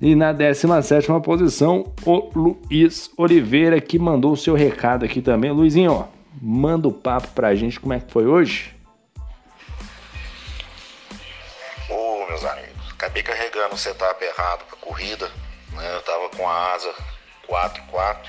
E 0.00 0.14
na 0.14 0.32
17 0.32 1.08
posição, 1.24 1.92
o 2.04 2.30
Luiz 2.34 3.10
Oliveira, 3.16 3.80
que 3.80 3.98
mandou 3.98 4.32
o 4.32 4.36
seu 4.36 4.54
recado 4.54 5.04
aqui 5.04 5.20
também. 5.20 5.50
Luizinho, 5.50 5.92
ó, 5.92 6.04
manda 6.40 6.86
o 6.86 6.92
papo 6.92 7.28
pra 7.34 7.54
gente 7.54 7.80
como 7.80 7.94
é 7.94 8.00
que 8.00 8.12
foi 8.12 8.26
hoje. 8.26 8.74
Acabei 13.14 13.22
carregando 13.22 13.74
o 13.74 13.78
setup 13.78 14.24
errado 14.24 14.64
pra 14.64 14.76
corrida. 14.78 15.30
Né? 15.72 15.94
Eu 15.94 16.02
tava 16.02 16.28
com 16.30 16.48
a 16.48 16.72
asa 16.72 16.92
4-4. 17.48 18.28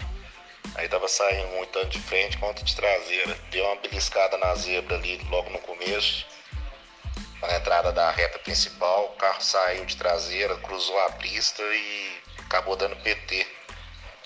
Aí 0.76 0.88
tava 0.88 1.08
saindo 1.08 1.48
muito 1.56 1.71
tanto 1.71 1.89
de 1.89 2.00
frente 2.00 2.38
quanto 2.38 2.63
de 2.63 2.76
traseira. 2.76 3.36
Deu 3.50 3.65
uma 3.65 3.78
beliscada 3.78 4.38
na 4.38 4.54
zebra 4.56 4.95
ali 4.95 5.17
logo 5.30 5.50
no 5.50 5.60
começo 5.60 6.26
na 7.41 7.58
entrada 7.58 7.91
da 7.91 8.10
reta 8.12 8.39
principal, 8.39 9.06
o 9.06 9.17
carro 9.17 9.41
saiu 9.41 9.86
de 9.86 9.95
traseira, 9.98 10.56
cruzou 10.58 11.00
a 11.02 11.12
pista 11.12 11.62
e 11.62 12.21
acabou 12.39 12.76
dando 12.76 12.95
PT. 12.98 13.45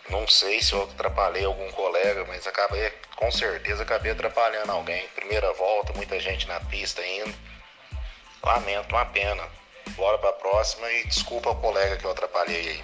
Não 0.10 0.28
sei 0.28 0.62
se 0.62 0.74
eu 0.74 0.84
atrapalhei 0.84 1.44
algum 1.44 1.70
colega, 1.72 2.24
mas 2.26 2.48
acabei, 2.48 2.92
com 3.16 3.32
certeza 3.32 3.84
acabei 3.84 4.12
atrapalhando 4.12 4.72
alguém. 4.72 5.08
Primeira 5.10 5.52
volta, 5.54 5.92
muita 5.94 6.20
gente 6.20 6.48
na 6.48 6.60
pista 6.62 7.06
indo. 7.06 7.34
Lamento, 8.42 8.96
uma 8.96 9.06
pena. 9.06 9.59
Bora 10.00 10.18
pra 10.18 10.32
próxima 10.32 10.88
e 10.90 11.08
desculpa 11.08 11.50
o 11.50 11.56
colega 11.56 11.98
que 11.98 12.06
eu 12.06 12.12
atrapalhei 12.12 12.70
aí. 12.70 12.80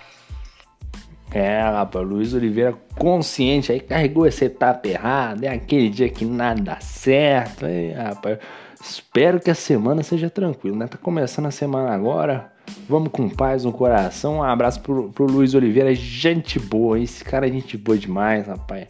É, 1.32 1.62
rapaz, 1.62 2.06
Luiz 2.06 2.34
Oliveira 2.34 2.76
consciente 2.98 3.72
aí, 3.72 3.80
carregou 3.80 4.26
essa 4.26 4.46
etapa 4.46 4.88
errada, 4.88 5.46
é 5.46 5.50
aquele 5.50 5.90
dia 5.90 6.10
que 6.10 6.24
nada 6.24 6.62
dá 6.62 6.80
certo, 6.80 7.66
aí, 7.66 7.92
rapaz. 7.92 8.40
Espero 8.82 9.40
que 9.40 9.50
a 9.50 9.56
semana 9.56 10.04
seja 10.04 10.30
tranquila, 10.30 10.78
né? 10.78 10.88
Tá 10.88 10.98
começando 10.98 11.48
a 11.48 11.52
semana 11.52 11.94
agora. 11.94 12.52
Vamos 12.88 13.10
com 13.12 13.28
paz 13.28 13.64
no 13.64 13.72
coração. 13.72 14.36
Um 14.36 14.44
abraço 14.44 14.80
pro, 14.82 15.10
pro 15.10 15.26
Luiz 15.26 15.56
Oliveira, 15.56 15.96
gente 15.96 16.60
boa. 16.60 17.00
Esse 17.00 17.24
cara 17.24 17.48
é 17.48 17.52
gente 17.52 17.78
boa 17.78 17.98
demais, 17.98 18.48
rapaz. 18.48 18.88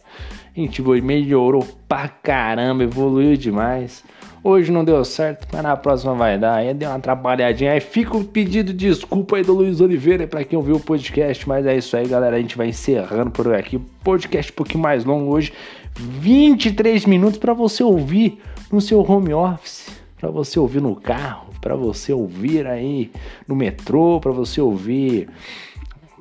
Gente 0.54 0.82
boa, 0.82 1.00
melhorou 1.00 1.66
pra 1.88 2.08
caramba, 2.08 2.82
evoluiu 2.82 3.36
demais. 3.36 4.04
Hoje 4.48 4.70
não 4.70 4.84
deu 4.84 5.04
certo, 5.04 5.48
mas 5.52 5.60
na 5.60 5.76
próxima 5.76 6.14
vai 6.14 6.38
dar. 6.38 6.58
Aí 6.58 6.72
deu 6.72 6.88
uma 6.88 6.94
atrapalhadinha. 6.94 7.72
Aí 7.72 7.80
fica 7.80 8.16
o 8.16 8.22
pedido 8.22 8.72
de 8.72 8.86
desculpa 8.86 9.38
aí 9.38 9.42
do 9.42 9.52
Luiz 9.52 9.80
Oliveira 9.80 10.24
para 10.24 10.44
quem 10.44 10.56
ouviu 10.56 10.76
o 10.76 10.80
podcast. 10.80 11.48
Mas 11.48 11.66
é 11.66 11.76
isso 11.76 11.96
aí, 11.96 12.06
galera. 12.06 12.36
A 12.36 12.40
gente 12.40 12.56
vai 12.56 12.68
encerrando 12.68 13.32
por 13.32 13.52
aqui. 13.52 13.76
Podcast 14.04 14.52
um 14.52 14.54
pouquinho 14.54 14.84
mais 14.84 15.04
longo 15.04 15.32
hoje. 15.32 15.52
23 15.96 17.06
minutos 17.06 17.40
para 17.40 17.52
você 17.52 17.82
ouvir 17.82 18.40
no 18.70 18.80
seu 18.80 19.00
home 19.00 19.34
office, 19.34 19.88
para 20.16 20.30
você 20.30 20.60
ouvir 20.60 20.80
no 20.80 20.94
carro, 20.94 21.48
para 21.60 21.74
você 21.74 22.12
ouvir 22.12 22.68
aí 22.68 23.10
no 23.48 23.56
metrô, 23.56 24.20
para 24.20 24.30
você 24.30 24.60
ouvir 24.60 25.28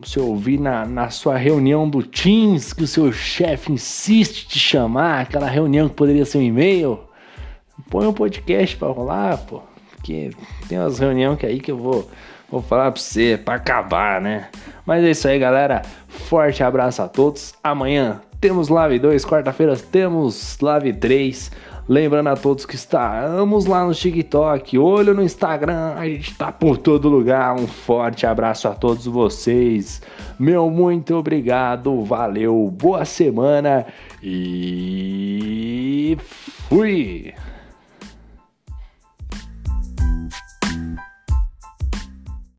você 0.02 0.20
ouvir 0.20 0.60
na, 0.60 0.84
na 0.84 1.12
sua 1.12 1.38
reunião 1.38 1.88
do 1.88 2.02
Teams 2.02 2.74
que 2.74 2.84
o 2.86 2.88
seu 2.88 3.12
chefe 3.14 3.72
insiste 3.72 4.48
te 4.48 4.58
chamar, 4.58 5.22
aquela 5.22 5.48
reunião 5.48 5.88
que 5.88 5.94
poderia 5.94 6.26
ser 6.26 6.40
um 6.40 6.42
e-mail, 6.42 7.00
põe 7.90 8.08
um 8.08 8.14
podcast 8.14 8.76
para 8.78 8.88
rolar, 8.90 9.38
pô. 9.40 9.62
Porque 9.92 10.32
tem 10.68 10.80
umas 10.80 11.00
reuniões 11.00 11.40
que 11.40 11.46
aí 11.46 11.60
que 11.60 11.72
eu 11.72 11.78
vou, 11.78 12.10
vou 12.50 12.62
falar 12.62 12.92
pra 12.92 13.02
você, 13.02 13.40
para 13.44 13.56
acabar, 13.56 14.22
né? 14.22 14.50
Mas 14.86 15.04
é 15.04 15.12
isso 15.12 15.28
aí, 15.28 15.40
galera. 15.40 15.82
Forte 16.08 16.64
abraço 16.64 17.02
a 17.02 17.08
todos. 17.08 17.54
Amanhã 17.64 18.22
temos 18.40 18.70
Live 18.70 19.00
2, 19.00 19.26
quarta-feira 19.26 19.76
temos 19.76 20.60
Live 20.62 20.94
3. 20.94 21.52
Lembrando 21.88 22.30
a 22.30 22.36
todos 22.36 22.66
que 22.66 22.74
estamos 22.74 23.68
lá 23.68 23.86
no 23.86 23.94
TikTok, 23.94 24.76
olho 24.76 25.14
no 25.14 25.22
Instagram, 25.22 25.94
a 25.96 26.06
gente 26.06 26.36
tá 26.36 26.52
por 26.52 26.78
todo 26.78 27.08
lugar. 27.08 27.54
Um 27.56 27.68
forte 27.68 28.26
abraço 28.26 28.68
a 28.68 28.72
todos 28.74 29.06
vocês. 29.06 30.02
Meu 30.40 30.68
muito 30.72 31.16
obrigado, 31.16 32.04
valeu, 32.04 32.74
boa 32.76 33.06
semana 33.06 33.86
e 34.24 36.18
fui! 36.68 37.36